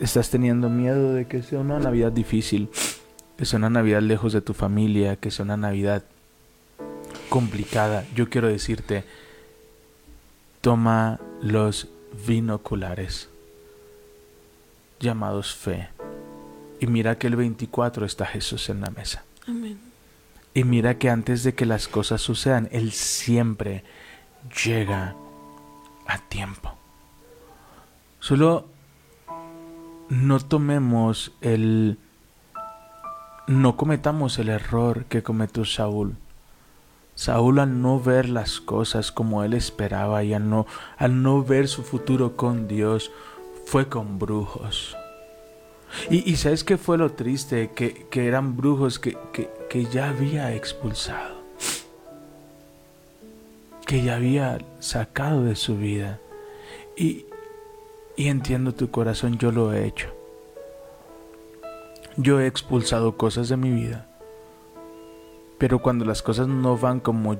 estás 0.00 0.30
teniendo 0.30 0.68
miedo 0.68 1.14
de 1.14 1.26
que 1.26 1.42
sea 1.42 1.60
una 1.60 1.78
Navidad 1.78 2.12
difícil, 2.12 2.70
que 3.36 3.44
sea 3.44 3.58
una 3.58 3.70
Navidad 3.70 4.02
lejos 4.02 4.32
de 4.32 4.40
tu 4.40 4.52
familia, 4.54 5.16
que 5.16 5.30
sea 5.30 5.44
una 5.44 5.56
Navidad 5.56 6.04
complicada. 7.28 8.04
Yo 8.14 8.28
quiero 8.28 8.48
decirte, 8.48 9.04
toma 10.60 11.18
los 11.40 11.88
binoculares 12.26 13.28
llamados 15.02 15.54
fe 15.54 15.90
y 16.82 16.86
mira 16.88 17.16
que 17.16 17.28
el 17.28 17.36
24 17.36 18.04
está 18.04 18.26
Jesús 18.26 18.68
en 18.68 18.80
la 18.80 18.90
mesa. 18.90 19.24
Amén. 19.46 19.78
Y 20.52 20.64
mira 20.64 20.98
que 20.98 21.10
antes 21.10 21.44
de 21.44 21.54
que 21.54 21.64
las 21.64 21.86
cosas 21.86 22.20
sucedan, 22.20 22.68
Él 22.72 22.90
siempre 22.90 23.84
llega 24.64 25.14
a 26.08 26.18
tiempo. 26.18 26.74
Solo 28.18 28.66
no 30.08 30.40
tomemos 30.40 31.32
el... 31.40 31.98
No 33.46 33.76
cometamos 33.76 34.40
el 34.40 34.48
error 34.48 35.04
que 35.04 35.22
cometió 35.22 35.64
Saúl. 35.64 36.16
Saúl 37.14 37.60
al 37.60 37.80
no 37.80 38.00
ver 38.00 38.28
las 38.28 38.60
cosas 38.60 39.12
como 39.12 39.44
él 39.44 39.52
esperaba 39.54 40.24
y 40.24 40.32
al 40.34 40.48
no, 40.48 40.66
al 40.96 41.22
no 41.22 41.44
ver 41.44 41.68
su 41.68 41.82
futuro 41.82 42.36
con 42.36 42.66
Dios, 42.66 43.12
fue 43.72 43.88
con 43.88 44.18
brujos. 44.18 44.98
Y, 46.10 46.30
y 46.30 46.36
¿sabes 46.36 46.62
qué 46.62 46.76
fue 46.76 46.98
lo 46.98 47.12
triste? 47.12 47.70
Que, 47.74 48.06
que 48.10 48.26
eran 48.26 48.54
brujos 48.54 48.98
que, 48.98 49.16
que, 49.32 49.48
que 49.70 49.86
ya 49.86 50.10
había 50.10 50.54
expulsado. 50.54 51.36
Que 53.86 54.02
ya 54.02 54.16
había 54.16 54.58
sacado 54.80 55.44
de 55.44 55.56
su 55.56 55.78
vida. 55.78 56.20
Y, 56.98 57.24
y 58.14 58.28
entiendo 58.28 58.74
tu 58.74 58.90
corazón, 58.90 59.38
yo 59.38 59.50
lo 59.50 59.72
he 59.72 59.86
hecho. 59.86 60.14
Yo 62.18 62.40
he 62.40 62.46
expulsado 62.46 63.16
cosas 63.16 63.48
de 63.48 63.56
mi 63.56 63.70
vida. 63.70 64.06
Pero 65.56 65.80
cuando 65.80 66.04
las 66.04 66.20
cosas 66.20 66.46
no 66.46 66.76
van 66.76 67.00
como 67.00 67.38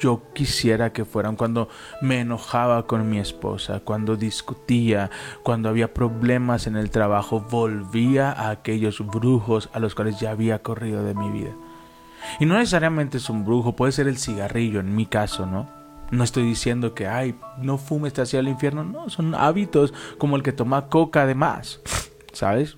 yo 0.00 0.22
quisiera 0.32 0.92
que 0.92 1.04
fueran, 1.04 1.36
cuando 1.36 1.68
me 2.00 2.20
enojaba 2.20 2.86
con 2.86 3.08
mi 3.08 3.18
esposa, 3.18 3.80
cuando 3.80 4.16
discutía, 4.16 5.10
cuando 5.42 5.68
había 5.68 5.92
problemas 5.94 6.66
en 6.66 6.76
el 6.76 6.90
trabajo, 6.90 7.40
volvía 7.40 8.32
a 8.32 8.50
aquellos 8.50 9.04
brujos 9.06 9.68
a 9.72 9.80
los 9.80 9.94
cuales 9.94 10.20
ya 10.20 10.30
había 10.30 10.62
corrido 10.62 11.04
de 11.04 11.14
mi 11.14 11.30
vida. 11.30 11.52
Y 12.40 12.46
no 12.46 12.58
necesariamente 12.58 13.18
es 13.18 13.30
un 13.30 13.44
brujo, 13.44 13.76
puede 13.76 13.92
ser 13.92 14.08
el 14.08 14.18
cigarrillo 14.18 14.80
en 14.80 14.94
mi 14.94 15.06
caso, 15.06 15.46
¿no? 15.46 15.68
No 16.10 16.24
estoy 16.24 16.44
diciendo 16.44 16.94
que, 16.94 17.06
ay, 17.06 17.34
no 17.58 17.76
fumes, 17.76 18.14
te 18.14 18.22
hacia 18.22 18.40
el 18.40 18.48
infierno. 18.48 18.82
No, 18.82 19.10
son 19.10 19.34
hábitos 19.34 19.92
como 20.16 20.36
el 20.36 20.42
que 20.42 20.52
toma 20.52 20.88
coca 20.88 21.22
además, 21.22 21.80
¿sabes? 22.32 22.76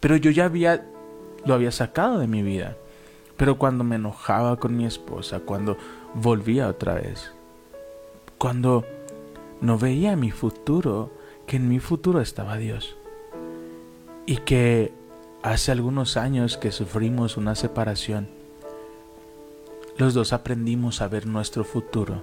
Pero 0.00 0.16
yo 0.16 0.30
ya 0.30 0.46
había, 0.46 0.86
lo 1.44 1.54
había 1.54 1.70
sacado 1.70 2.18
de 2.18 2.26
mi 2.26 2.42
vida. 2.42 2.76
Pero 3.40 3.56
cuando 3.56 3.84
me 3.84 3.96
enojaba 3.96 4.58
con 4.58 4.76
mi 4.76 4.84
esposa, 4.84 5.40
cuando 5.40 5.78
volvía 6.12 6.68
otra 6.68 6.92
vez, 6.92 7.32
cuando 8.36 8.84
no 9.62 9.78
veía 9.78 10.14
mi 10.14 10.30
futuro, 10.30 11.10
que 11.46 11.56
en 11.56 11.66
mi 11.66 11.78
futuro 11.78 12.20
estaba 12.20 12.58
Dios. 12.58 12.98
Y 14.26 14.36
que 14.36 14.92
hace 15.42 15.72
algunos 15.72 16.18
años 16.18 16.58
que 16.58 16.70
sufrimos 16.70 17.38
una 17.38 17.54
separación, 17.54 18.28
los 19.96 20.12
dos 20.12 20.34
aprendimos 20.34 21.00
a 21.00 21.08
ver 21.08 21.26
nuestro 21.26 21.64
futuro, 21.64 22.20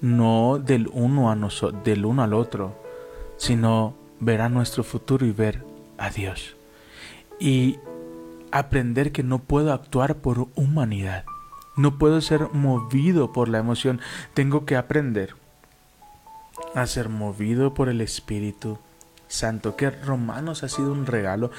no 0.00 0.60
del 0.64 0.88
uno, 0.92 1.32
a 1.32 1.72
del 1.82 2.06
uno 2.06 2.22
al 2.22 2.32
otro, 2.32 2.76
sino 3.38 3.96
ver 4.20 4.40
a 4.40 4.48
nuestro 4.48 4.84
futuro 4.84 5.26
y 5.26 5.32
ver 5.32 5.64
a 5.98 6.10
Dios. 6.10 6.54
Y 7.40 7.80
aprender 8.54 9.10
que 9.10 9.24
no 9.24 9.40
puedo 9.40 9.72
actuar 9.72 10.18
por 10.18 10.46
humanidad. 10.54 11.24
No 11.76 11.98
puedo 11.98 12.20
ser 12.20 12.50
movido 12.52 13.32
por 13.32 13.48
la 13.48 13.58
emoción. 13.58 14.00
Tengo 14.32 14.64
que 14.64 14.76
aprender 14.76 15.34
a 16.72 16.86
ser 16.86 17.08
movido 17.08 17.74
por 17.74 17.88
el 17.88 18.00
Espíritu 18.00 18.78
Santo. 19.26 19.74
Que 19.74 19.90
Romanos 19.90 20.62
ha 20.62 20.68
sido 20.68 20.92
un 20.92 21.04
regalo. 21.04 21.50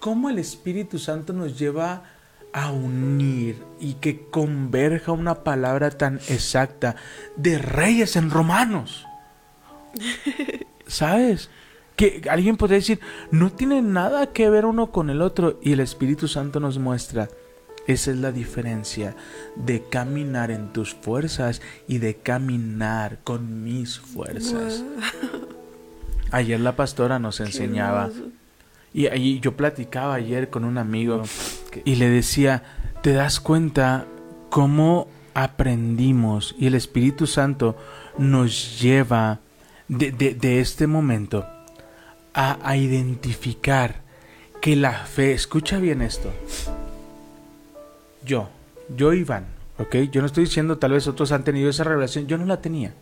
¿Cómo 0.00 0.30
el 0.30 0.38
Espíritu 0.38 0.98
Santo 0.98 1.34
nos 1.34 1.58
lleva 1.58 2.04
a 2.54 2.72
unir 2.72 3.62
y 3.78 3.94
que 3.94 4.30
converja 4.30 5.12
una 5.12 5.44
palabra 5.44 5.90
tan 5.90 6.20
exacta 6.28 6.96
de 7.36 7.58
reyes 7.58 8.16
en 8.16 8.30
Romanos? 8.30 9.06
¿Sabes? 10.86 11.50
Que 11.96 12.22
alguien 12.30 12.56
podría 12.56 12.78
decir, 12.78 13.00
no 13.30 13.52
tiene 13.52 13.82
nada 13.82 14.32
que 14.32 14.50
ver 14.50 14.64
uno 14.64 14.90
con 14.90 15.10
el 15.10 15.22
otro 15.22 15.58
y 15.62 15.72
el 15.72 15.80
Espíritu 15.80 16.28
Santo 16.28 16.60
nos 16.60 16.78
muestra. 16.78 17.28
Esa 17.86 18.12
es 18.12 18.18
la 18.18 18.30
diferencia 18.30 19.16
de 19.56 19.82
caminar 19.82 20.50
en 20.50 20.72
tus 20.72 20.94
fuerzas 20.94 21.60
y 21.88 21.98
de 21.98 22.14
caminar 22.14 23.18
con 23.24 23.64
mis 23.64 23.98
fuerzas. 23.98 24.84
Ayer 26.30 26.60
la 26.60 26.76
pastora 26.76 27.18
nos 27.18 27.40
enseñaba 27.40 28.10
y, 28.94 29.08
y 29.08 29.40
yo 29.40 29.56
platicaba 29.56 30.14
ayer 30.14 30.48
con 30.48 30.64
un 30.64 30.78
amigo 30.78 31.22
y 31.84 31.96
le 31.96 32.08
decía, 32.08 32.62
¿te 33.02 33.12
das 33.12 33.40
cuenta 33.40 34.06
cómo 34.48 35.08
aprendimos 35.34 36.54
y 36.58 36.68
el 36.68 36.74
Espíritu 36.74 37.26
Santo 37.26 37.76
nos 38.16 38.80
lleva 38.80 39.40
de, 39.88 40.12
de, 40.12 40.34
de 40.34 40.60
este 40.60 40.86
momento? 40.86 41.46
A, 42.34 42.76
identificar 42.76 44.02
que 44.60 44.76
la 44.76 44.92
fe, 44.92 45.32
escucha 45.32 45.78
bien 45.78 46.02
esto, 46.02 46.30
yo, 48.24 48.48
yo 48.96 49.12
Iván, 49.12 49.46
¿ok? 49.78 49.96
Yo 50.10 50.20
no 50.20 50.26
estoy 50.26 50.44
diciendo 50.44 50.78
tal 50.78 50.92
vez 50.92 51.06
otros 51.08 51.32
han 51.32 51.44
tenido 51.44 51.68
esa 51.68 51.84
revelación, 51.84 52.26
yo 52.26 52.38
no 52.38 52.46
la 52.46 52.60
tenía. 52.60 52.94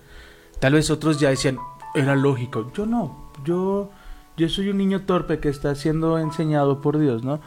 Tal 0.58 0.74
vez 0.74 0.90
otros 0.90 1.20
ya 1.20 1.30
decían, 1.30 1.58
era 1.94 2.16
lógico, 2.16 2.72
yo 2.74 2.86
no, 2.86 3.30
yo, 3.44 3.90
yo 4.36 4.48
soy 4.48 4.70
un 4.70 4.78
niño 4.78 5.02
torpe 5.02 5.38
que 5.38 5.48
está 5.48 5.74
siendo 5.74 6.18
enseñado 6.18 6.80
por 6.80 6.98
Dios, 6.98 7.24
¿no? 7.24 7.40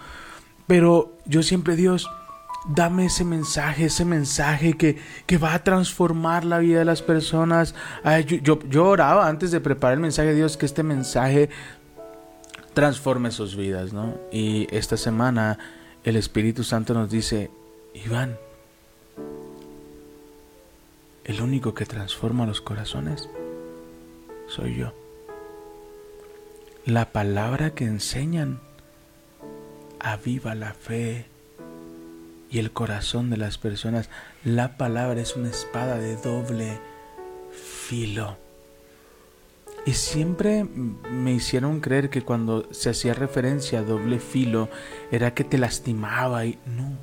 Pero 0.67 1.17
yo 1.25 1.43
siempre, 1.43 1.75
Dios, 1.75 2.09
dame 2.65 3.05
ese 3.05 3.25
mensaje, 3.25 3.85
ese 3.85 4.05
mensaje 4.05 4.73
que, 4.73 4.97
que, 5.25 5.37
va 5.37 5.53
a 5.53 5.63
transformar 5.63 6.45
la 6.45 6.59
vida 6.59 6.79
de 6.79 6.85
las 6.85 7.01
personas. 7.01 7.75
yo, 8.25 8.59
yo, 8.69 8.85
oraba 8.85 9.27
antes 9.27 9.51
de 9.51 9.59
preparar 9.59 9.95
el 9.95 9.99
mensaje 9.99 10.29
de 10.29 10.35
Dios 10.35 10.57
que 10.57 10.65
este 10.65 10.83
mensaje 10.83 11.49
transforme 12.73 13.31
sus 13.31 13.55
vidas, 13.55 13.93
¿no? 13.93 14.15
Y 14.31 14.67
esta 14.75 14.97
semana 14.97 15.59
el 16.03 16.15
Espíritu 16.15 16.63
Santo 16.63 16.93
nos 16.93 17.09
dice, 17.09 17.51
Iván, 17.93 18.37
el 21.23 21.41
único 21.41 21.73
que 21.73 21.85
transforma 21.85 22.45
los 22.45 22.61
corazones 22.61 23.29
soy 24.47 24.75
yo. 24.75 24.93
La 26.85 27.11
palabra 27.11 27.73
que 27.73 27.85
enseñan 27.85 28.59
aviva 29.99 30.53
la 30.53 30.73
fe 30.73 31.32
y 32.53 32.59
el 32.59 32.71
corazón 32.71 33.31
de 33.31 33.37
las 33.37 33.57
personas. 33.57 34.09
La 34.45 34.77
palabra 34.77 35.19
es 35.19 35.35
una 35.35 35.49
espada 35.49 35.97
de 35.97 36.15
doble 36.15 36.79
filo. 37.51 38.37
Y 39.87 39.93
siempre 39.93 40.63
me 40.63 41.33
hicieron 41.33 41.81
creer 41.81 42.11
que 42.11 42.21
cuando 42.21 42.71
se 42.71 42.91
hacía 42.91 43.15
referencia 43.15 43.79
a 43.79 43.83
doble 43.83 44.19
filo 44.19 44.69
era 45.11 45.33
que 45.33 45.43
te 45.43 45.57
lastimaba 45.57 46.45
y 46.45 46.59
no. 46.67 46.95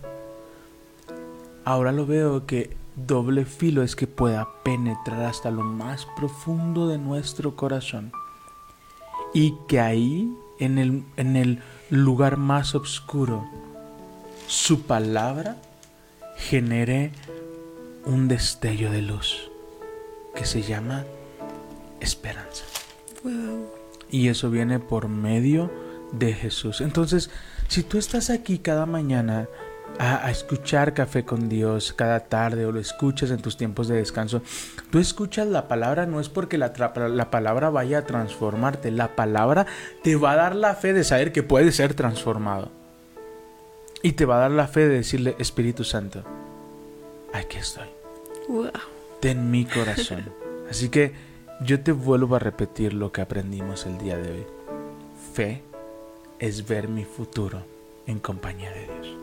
Ahora 1.64 1.90
lo 1.90 2.06
veo 2.06 2.46
que 2.46 2.76
doble 2.94 3.44
filo 3.44 3.82
es 3.82 3.96
que 3.96 4.06
pueda 4.06 4.48
penetrar 4.62 5.24
hasta 5.24 5.50
lo 5.50 5.62
más 5.62 6.06
profundo 6.16 6.86
de 6.86 6.98
nuestro 6.98 7.56
corazón. 7.56 8.12
Y 9.34 9.56
que 9.66 9.80
ahí, 9.80 10.32
en 10.60 10.78
el, 10.78 11.04
en 11.16 11.36
el 11.36 11.58
lugar 11.90 12.36
más 12.36 12.74
oscuro, 12.76 13.44
su 14.50 14.82
palabra 14.82 15.54
genere 16.36 17.12
un 18.04 18.26
destello 18.26 18.90
de 18.90 19.00
luz 19.00 19.48
que 20.34 20.44
se 20.44 20.62
llama 20.62 21.04
esperanza. 22.00 22.64
Y 24.10 24.26
eso 24.26 24.50
viene 24.50 24.80
por 24.80 25.06
medio 25.06 25.70
de 26.10 26.32
Jesús. 26.32 26.80
Entonces, 26.80 27.30
si 27.68 27.84
tú 27.84 27.96
estás 27.96 28.28
aquí 28.28 28.58
cada 28.58 28.86
mañana 28.86 29.46
a, 30.00 30.28
escuchar 30.32 30.94
Café 30.94 31.24
con 31.24 31.48
Dios, 31.48 31.92
cada 31.92 32.18
tarde 32.18 32.66
o 32.66 32.72
lo 32.72 32.80
escuchas 32.80 33.30
en 33.30 33.40
tus 33.40 33.56
tiempos 33.56 33.86
de 33.86 33.98
descanso, 33.98 34.42
tú 34.90 34.98
escuchas 34.98 35.46
la 35.46 35.68
palabra 35.68 36.06
no 36.06 36.18
es 36.18 36.28
porque 36.28 36.58
la, 36.58 36.72
la 37.08 37.30
palabra 37.30 37.70
vaya 37.70 37.98
a 37.98 38.04
transformarte, 38.04 38.90
la 38.90 39.14
palabra 39.14 39.66
te 40.02 40.16
va 40.16 40.32
a 40.32 40.36
dar 40.36 40.56
la 40.56 40.74
fe 40.74 40.92
de 40.92 41.04
saber 41.04 41.30
que 41.30 41.44
puedes 41.44 41.76
ser 41.76 41.94
transformado. 41.94 42.79
Y 44.02 44.12
te 44.12 44.24
va 44.24 44.36
a 44.36 44.40
dar 44.40 44.50
la 44.50 44.66
fe 44.66 44.80
de 44.80 44.96
decirle, 44.96 45.36
Espíritu 45.38 45.84
Santo, 45.84 46.24
aquí 47.34 47.58
estoy. 47.58 47.88
Wow. 48.48 48.70
Ten 49.20 49.50
mi 49.50 49.66
corazón. 49.66 50.32
Así 50.70 50.88
que 50.88 51.12
yo 51.60 51.80
te 51.80 51.92
vuelvo 51.92 52.36
a 52.36 52.38
repetir 52.38 52.94
lo 52.94 53.12
que 53.12 53.20
aprendimos 53.20 53.84
el 53.84 53.98
día 53.98 54.16
de 54.16 54.32
hoy. 54.32 54.46
Fe 55.34 55.62
es 56.38 56.66
ver 56.66 56.88
mi 56.88 57.04
futuro 57.04 57.62
en 58.06 58.20
compañía 58.20 58.70
de 58.70 58.84
Dios. 58.84 59.16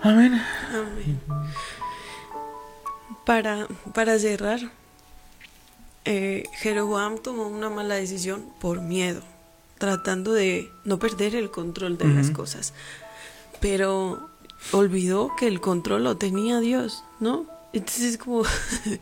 Amén. 0.00 0.42
Amén. 0.70 1.20
Para, 3.24 3.68
para 3.94 4.18
cerrar, 4.18 4.58
eh, 6.04 6.42
Jeroboam 6.54 7.18
tomó 7.18 7.46
una 7.46 7.70
mala 7.70 7.94
decisión 7.94 8.44
por 8.60 8.80
miedo, 8.80 9.22
tratando 9.78 10.32
de 10.32 10.68
no 10.84 10.98
perder 10.98 11.36
el 11.36 11.52
control 11.52 11.98
de 11.98 12.08
las 12.08 12.32
cosas 12.32 12.74
pero 13.62 14.28
olvidó 14.72 15.30
que 15.38 15.46
el 15.46 15.60
control 15.60 16.04
lo 16.04 16.16
tenía 16.18 16.60
Dios, 16.60 17.04
¿no? 17.20 17.46
Entonces 17.72 18.02
es 18.02 18.18
como 18.18 18.42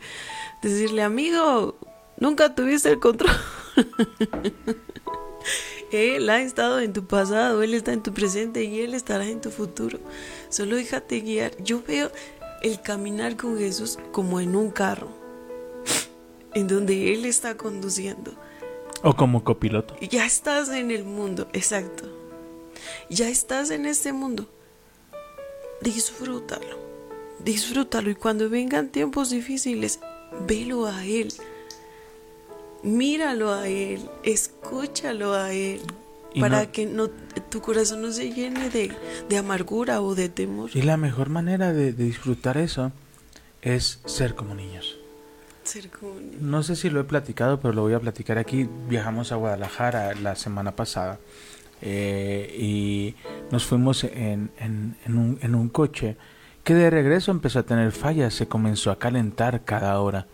decirle, 0.61 1.01
amigo, 1.01 1.75
nunca 2.17 2.55
tuviste 2.55 2.89
el 2.89 2.99
control. 2.99 3.35
él 5.91 6.29
ha 6.29 6.41
estado 6.41 6.79
en 6.79 6.93
tu 6.93 7.05
pasado, 7.05 7.63
Él 7.63 7.73
está 7.73 7.91
en 7.91 8.03
tu 8.03 8.13
presente 8.13 8.63
y 8.63 8.81
Él 8.81 8.93
estará 8.93 9.27
en 9.27 9.41
tu 9.41 9.49
futuro. 9.49 9.99
Solo 10.49 10.77
déjate 10.77 11.19
guiar. 11.21 11.51
Yo 11.61 11.81
veo 11.85 12.11
el 12.61 12.79
caminar 12.81 13.35
con 13.35 13.57
Jesús 13.57 13.97
como 14.11 14.39
en 14.39 14.55
un 14.55 14.69
carro, 14.69 15.09
en 16.53 16.67
donde 16.67 17.13
Él 17.13 17.25
está 17.25 17.57
conduciendo. 17.57 18.31
O 19.01 19.15
como 19.15 19.43
copiloto. 19.43 19.95
Ya 19.99 20.27
estás 20.27 20.69
en 20.69 20.91
el 20.91 21.03
mundo, 21.03 21.47
exacto 21.51 22.20
ya 23.09 23.29
estás 23.29 23.69
en 23.71 23.85
este 23.85 24.13
mundo. 24.13 24.47
Disfrútalo, 25.81 26.77
disfrútalo 27.43 28.09
y 28.11 28.15
cuando 28.15 28.49
vengan 28.49 28.89
tiempos 28.89 29.29
difíciles, 29.31 29.99
velo 30.47 30.85
a 30.87 31.05
Él. 31.05 31.33
Míralo 32.83 33.53
a 33.53 33.67
Él, 33.67 34.01
escúchalo 34.23 35.33
a 35.33 35.51
Él, 35.53 35.81
Y 36.33 36.39
para 36.41 36.63
no- 36.63 36.71
que 36.71 36.85
no, 36.85 37.09
tu 37.49 37.61
corazón 37.61 38.01
no 38.01 38.11
se 38.11 38.31
llene 38.31 38.69
de, 38.69 38.91
de 39.29 39.37
amargura 39.37 40.01
o 40.01 40.15
de 40.15 40.29
temor. 40.29 40.69
Y 40.73 40.81
la 40.83 40.97
mejor 40.97 41.29
manera 41.29 41.73
de, 41.73 41.93
de 41.93 42.03
disfrutar 42.03 42.57
eso 42.57 42.91
es 43.61 43.99
ser 44.05 44.35
como 44.35 44.55
niños. 44.55 44.97
Ser 45.63 45.89
como 45.89 46.13
un- 46.13 46.49
No 46.49 46.63
sé 46.63 46.75
si 46.75 46.89
lo 46.89 46.99
he 46.99 47.03
platicado, 47.03 47.59
pero 47.59 47.73
lo 47.73 47.81
voy 47.83 47.93
a 47.93 47.99
platicar 47.99 48.37
aquí. 48.39 48.67
Viajamos 48.87 49.31
a 49.31 49.35
Guadalajara 49.35 50.13
la 50.15 50.35
semana 50.35 50.75
pasada 50.75 51.19
eh, 51.81 52.55
y 52.57 53.15
nos 53.51 53.65
fuimos 53.65 54.03
en, 54.03 54.51
en- 54.59 55.55
un 55.55 55.69
coche 55.69 56.17
que 56.63 56.73
de 56.75 56.89
regreso 56.89 57.31
empezó 57.31 57.59
a 57.59 57.63
tener 57.63 57.91
fallas, 57.91 58.33
se 58.33 58.47
comenzó 58.47 58.91
a 58.91 58.99
calentar 58.99 59.63
cada 59.63 59.99
hora. 59.99 60.27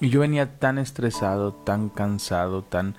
Y 0.00 0.08
yo 0.08 0.20
venía 0.20 0.58
tan 0.58 0.78
estresado, 0.78 1.52
tan 1.52 1.88
cansado, 1.88 2.62
tan, 2.62 2.96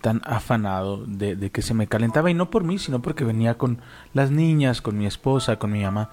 tan 0.00 0.22
afanado 0.24 1.04
de, 1.06 1.36
de 1.36 1.50
que 1.50 1.60
se 1.60 1.74
me 1.74 1.86
calentaba, 1.86 2.30
y 2.30 2.34
no 2.34 2.48
por 2.50 2.64
mí, 2.64 2.78
sino 2.78 3.02
porque 3.02 3.24
venía 3.24 3.58
con 3.58 3.80
las 4.14 4.30
niñas, 4.30 4.80
con 4.80 4.96
mi 4.96 5.04
esposa, 5.06 5.58
con 5.58 5.72
mi 5.72 5.82
mamá. 5.82 6.10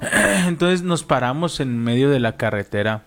Entonces 0.46 0.82
nos 0.82 1.04
paramos 1.04 1.60
en 1.60 1.78
medio 1.78 2.08
de 2.08 2.20
la 2.20 2.36
carretera 2.38 3.04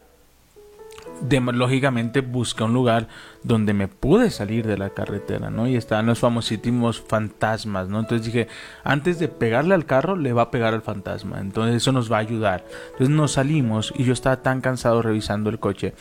de- 1.21 1.39
lógicamente 1.39 2.21
busqué 2.21 2.63
un 2.63 2.73
lugar 2.73 3.07
donde 3.43 3.73
me 3.73 3.87
pude 3.87 4.29
salir 4.31 4.65
de 4.67 4.77
la 4.77 4.89
carretera, 4.89 5.49
¿no? 5.49 5.67
Y 5.67 5.75
estaban 5.75 6.05
los 6.05 6.19
famosísimos 6.19 7.01
fantasmas, 7.01 7.87
¿no? 7.89 7.99
Entonces 7.99 8.25
dije, 8.25 8.47
antes 8.83 9.17
de 9.19 9.27
pegarle 9.27 9.73
al 9.75 9.85
carro, 9.85 10.15
le 10.15 10.33
va 10.33 10.43
a 10.43 10.51
pegar 10.51 10.73
al 10.73 10.81
fantasma. 10.81 11.39
Entonces 11.39 11.75
eso 11.77 11.91
nos 11.91 12.11
va 12.11 12.17
a 12.17 12.21
ayudar. 12.21 12.65
Entonces 12.91 13.09
nos 13.09 13.31
salimos 13.33 13.93
y 13.95 14.03
yo 14.03 14.13
estaba 14.13 14.41
tan 14.41 14.61
cansado 14.61 15.01
revisando 15.01 15.49
el 15.49 15.59
coche 15.59 15.93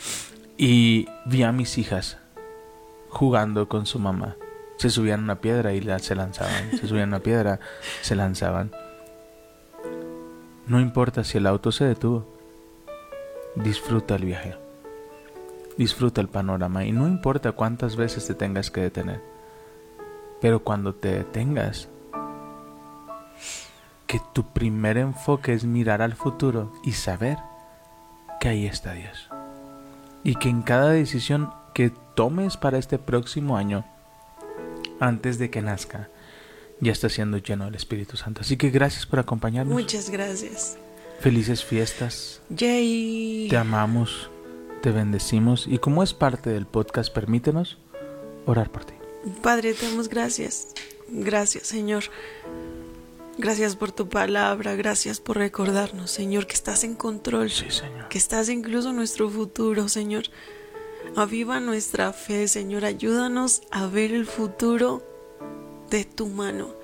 y 0.57 1.07
vi 1.25 1.43
a 1.43 1.51
mis 1.51 1.77
hijas 1.77 2.17
jugando 3.09 3.67
con 3.69 3.85
su 3.85 3.99
mamá. 3.99 4.35
Se 4.77 4.89
subían 4.89 5.21
a 5.21 5.23
una 5.23 5.35
piedra 5.41 5.73
y 5.73 5.79
la- 5.81 5.99
se 5.99 6.15
lanzaban. 6.15 6.71
Se 6.71 6.87
subían 6.87 7.13
a 7.13 7.17
una 7.17 7.19
piedra, 7.23 7.59
se 8.01 8.15
lanzaban. 8.15 8.71
No 10.67 10.79
importa 10.81 11.23
si 11.23 11.37
el 11.37 11.47
auto 11.47 11.71
se 11.71 11.85
detuvo. 11.85 12.25
Disfruta 13.55 14.15
el 14.15 14.25
viaje. 14.25 14.55
Disfruta 15.77 16.21
el 16.21 16.29
panorama 16.29 16.85
y 16.85 16.91
no 16.91 17.07
importa 17.07 17.51
cuántas 17.51 17.95
veces 17.95 18.25
te 18.27 18.33
tengas 18.33 18.71
que 18.71 18.81
detener. 18.81 19.21
Pero 20.41 20.63
cuando 20.63 20.93
te 20.95 21.09
detengas, 21.09 21.89
que 24.07 24.19
tu 24.33 24.43
primer 24.53 24.97
enfoque 24.97 25.53
es 25.53 25.65
mirar 25.65 26.01
al 26.01 26.13
futuro 26.13 26.71
y 26.83 26.93
saber 26.93 27.37
que 28.39 28.49
ahí 28.49 28.65
está 28.65 28.93
Dios. 28.93 29.29
Y 30.23 30.35
que 30.35 30.49
en 30.49 30.61
cada 30.61 30.89
decisión 30.91 31.51
que 31.73 31.91
tomes 32.15 32.57
para 32.57 32.77
este 32.77 32.97
próximo 32.97 33.57
año, 33.57 33.83
antes 34.99 35.37
de 35.37 35.49
que 35.49 35.61
nazca, 35.61 36.09
ya 36.79 36.91
está 36.91 37.09
siendo 37.09 37.37
lleno 37.37 37.65
del 37.65 37.75
Espíritu 37.75 38.17
Santo. 38.17 38.41
Así 38.41 38.57
que 38.57 38.69
gracias 38.69 39.05
por 39.05 39.19
acompañarnos. 39.19 39.73
Muchas 39.73 40.09
gracias. 40.09 40.77
Felices 41.19 41.63
fiestas. 41.63 42.41
Yay. 42.49 43.47
Te 43.49 43.57
amamos, 43.57 44.29
te 44.85 44.91
bendecimos 44.91 45.65
y 45.67 45.79
como 45.79 46.03
es 46.03 46.13
parte 46.13 46.51
del 46.51 46.67
podcast, 46.67 47.11
permítenos 47.11 47.79
orar 48.45 48.71
por 48.71 48.85
ti. 48.85 48.93
Padre, 49.41 49.73
te 49.73 49.87
damos 49.87 50.09
gracias. 50.09 50.75
Gracias, 51.07 51.65
Señor. 51.65 52.03
Gracias 53.39 53.75
por 53.75 53.91
tu 53.91 54.09
palabra. 54.09 54.75
Gracias 54.75 55.19
por 55.19 55.37
recordarnos, 55.37 56.11
Señor, 56.11 56.45
que 56.45 56.53
estás 56.53 56.83
en 56.83 56.93
control. 56.93 57.49
Sí, 57.49 57.71
Señor. 57.71 58.09
Que 58.09 58.19
estás 58.19 58.47
incluso 58.47 58.91
en 58.91 58.97
nuestro 58.97 59.27
futuro, 59.27 59.89
Señor. 59.89 60.25
Aviva 61.15 61.59
nuestra 61.59 62.13
fe, 62.13 62.47
Señor. 62.47 62.85
Ayúdanos 62.85 63.63
a 63.71 63.87
ver 63.87 64.11
el 64.11 64.27
futuro 64.27 65.01
de 65.89 66.05
tu 66.05 66.27
mano. 66.27 66.75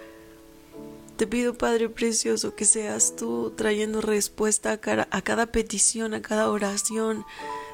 Te 1.18 1.28
pido, 1.28 1.54
Padre 1.54 1.88
Precioso, 1.88 2.56
que 2.56 2.66
seas 2.66 3.16
tú 3.16 3.54
trayendo 3.56 4.02
respuesta 4.02 4.72
a 4.72 4.78
cada, 4.78 5.08
a 5.12 5.22
cada 5.22 5.46
petición, 5.46 6.16
a 6.16 6.24
cada 6.24 6.50
oración. 6.50 7.26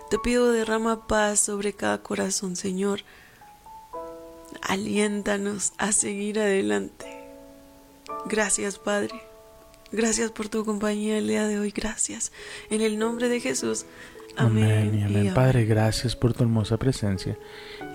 Te 0.09 0.17
pido 0.19 0.51
derrama 0.51 1.05
paz 1.07 1.39
sobre 1.39 1.73
cada 1.73 2.01
corazón, 2.01 2.55
Señor. 2.55 3.01
Aliéntanos 4.61 5.73
a 5.77 5.91
seguir 5.91 6.39
adelante. 6.39 7.05
Gracias, 8.25 8.79
Padre. 8.79 9.13
Gracias 9.91 10.31
por 10.31 10.49
tu 10.49 10.63
compañía 10.65 11.17
el 11.17 11.27
día 11.27 11.47
de 11.47 11.59
hoy. 11.59 11.71
Gracias. 11.71 12.31
En 12.69 12.81
el 12.81 12.97
nombre 12.97 13.27
de 13.29 13.39
Jesús. 13.39 13.85
Amén. 14.37 14.63
Amén 14.65 14.99
y 14.99 15.03
amén. 15.03 15.25
y 15.27 15.29
Padre, 15.31 15.65
gracias 15.65 16.15
por 16.15 16.33
tu 16.33 16.43
hermosa 16.43 16.77
presencia. 16.77 17.37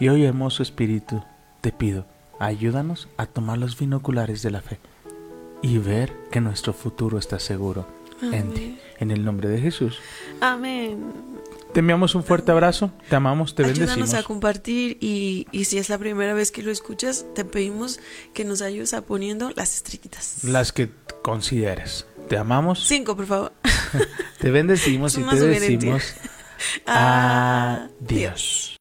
Y 0.00 0.08
hoy, 0.08 0.24
hermoso 0.24 0.62
Espíritu, 0.62 1.22
te 1.60 1.72
pido, 1.72 2.04
ayúdanos 2.38 3.08
a 3.16 3.26
tomar 3.26 3.58
los 3.58 3.78
binoculares 3.78 4.42
de 4.42 4.50
la 4.50 4.60
fe 4.60 4.80
y 5.62 5.78
ver 5.78 6.12
que 6.30 6.40
nuestro 6.40 6.72
futuro 6.72 7.18
está 7.18 7.38
seguro 7.38 7.86
en 8.20 8.52
ti. 8.52 8.64
Amén. 8.64 8.78
En 8.98 9.10
el 9.12 9.24
nombre 9.24 9.48
de 9.48 9.60
Jesús. 9.60 10.00
Amén. 10.40 11.31
Te 11.72 11.80
enviamos 11.80 12.14
un 12.14 12.22
fuerte 12.22 12.52
abrazo, 12.52 12.92
te 13.08 13.16
amamos, 13.16 13.54
te 13.54 13.64
Ayúdanos 13.64 13.88
bendecimos. 13.96 14.14
a 14.14 14.22
compartir 14.26 14.98
y, 15.00 15.46
y 15.52 15.64
si 15.64 15.78
es 15.78 15.88
la 15.88 15.96
primera 15.96 16.34
vez 16.34 16.52
que 16.52 16.62
lo 16.62 16.70
escuchas, 16.70 17.24
te 17.34 17.46
pedimos 17.46 17.98
que 18.34 18.44
nos 18.44 18.60
ayudes 18.60 18.92
a 18.92 19.00
poniendo 19.00 19.50
las 19.56 19.74
estrellitas. 19.76 20.44
Las 20.44 20.72
que 20.72 20.90
consideres. 21.22 22.06
Te 22.28 22.36
amamos, 22.36 22.86
Cinco, 22.86 23.16
por 23.16 23.26
favor. 23.26 23.52
te 24.38 24.50
bendecimos 24.50 25.16
y 25.16 25.22
te 25.22 25.36
decimos 25.36 26.02
adiós. 26.86 28.76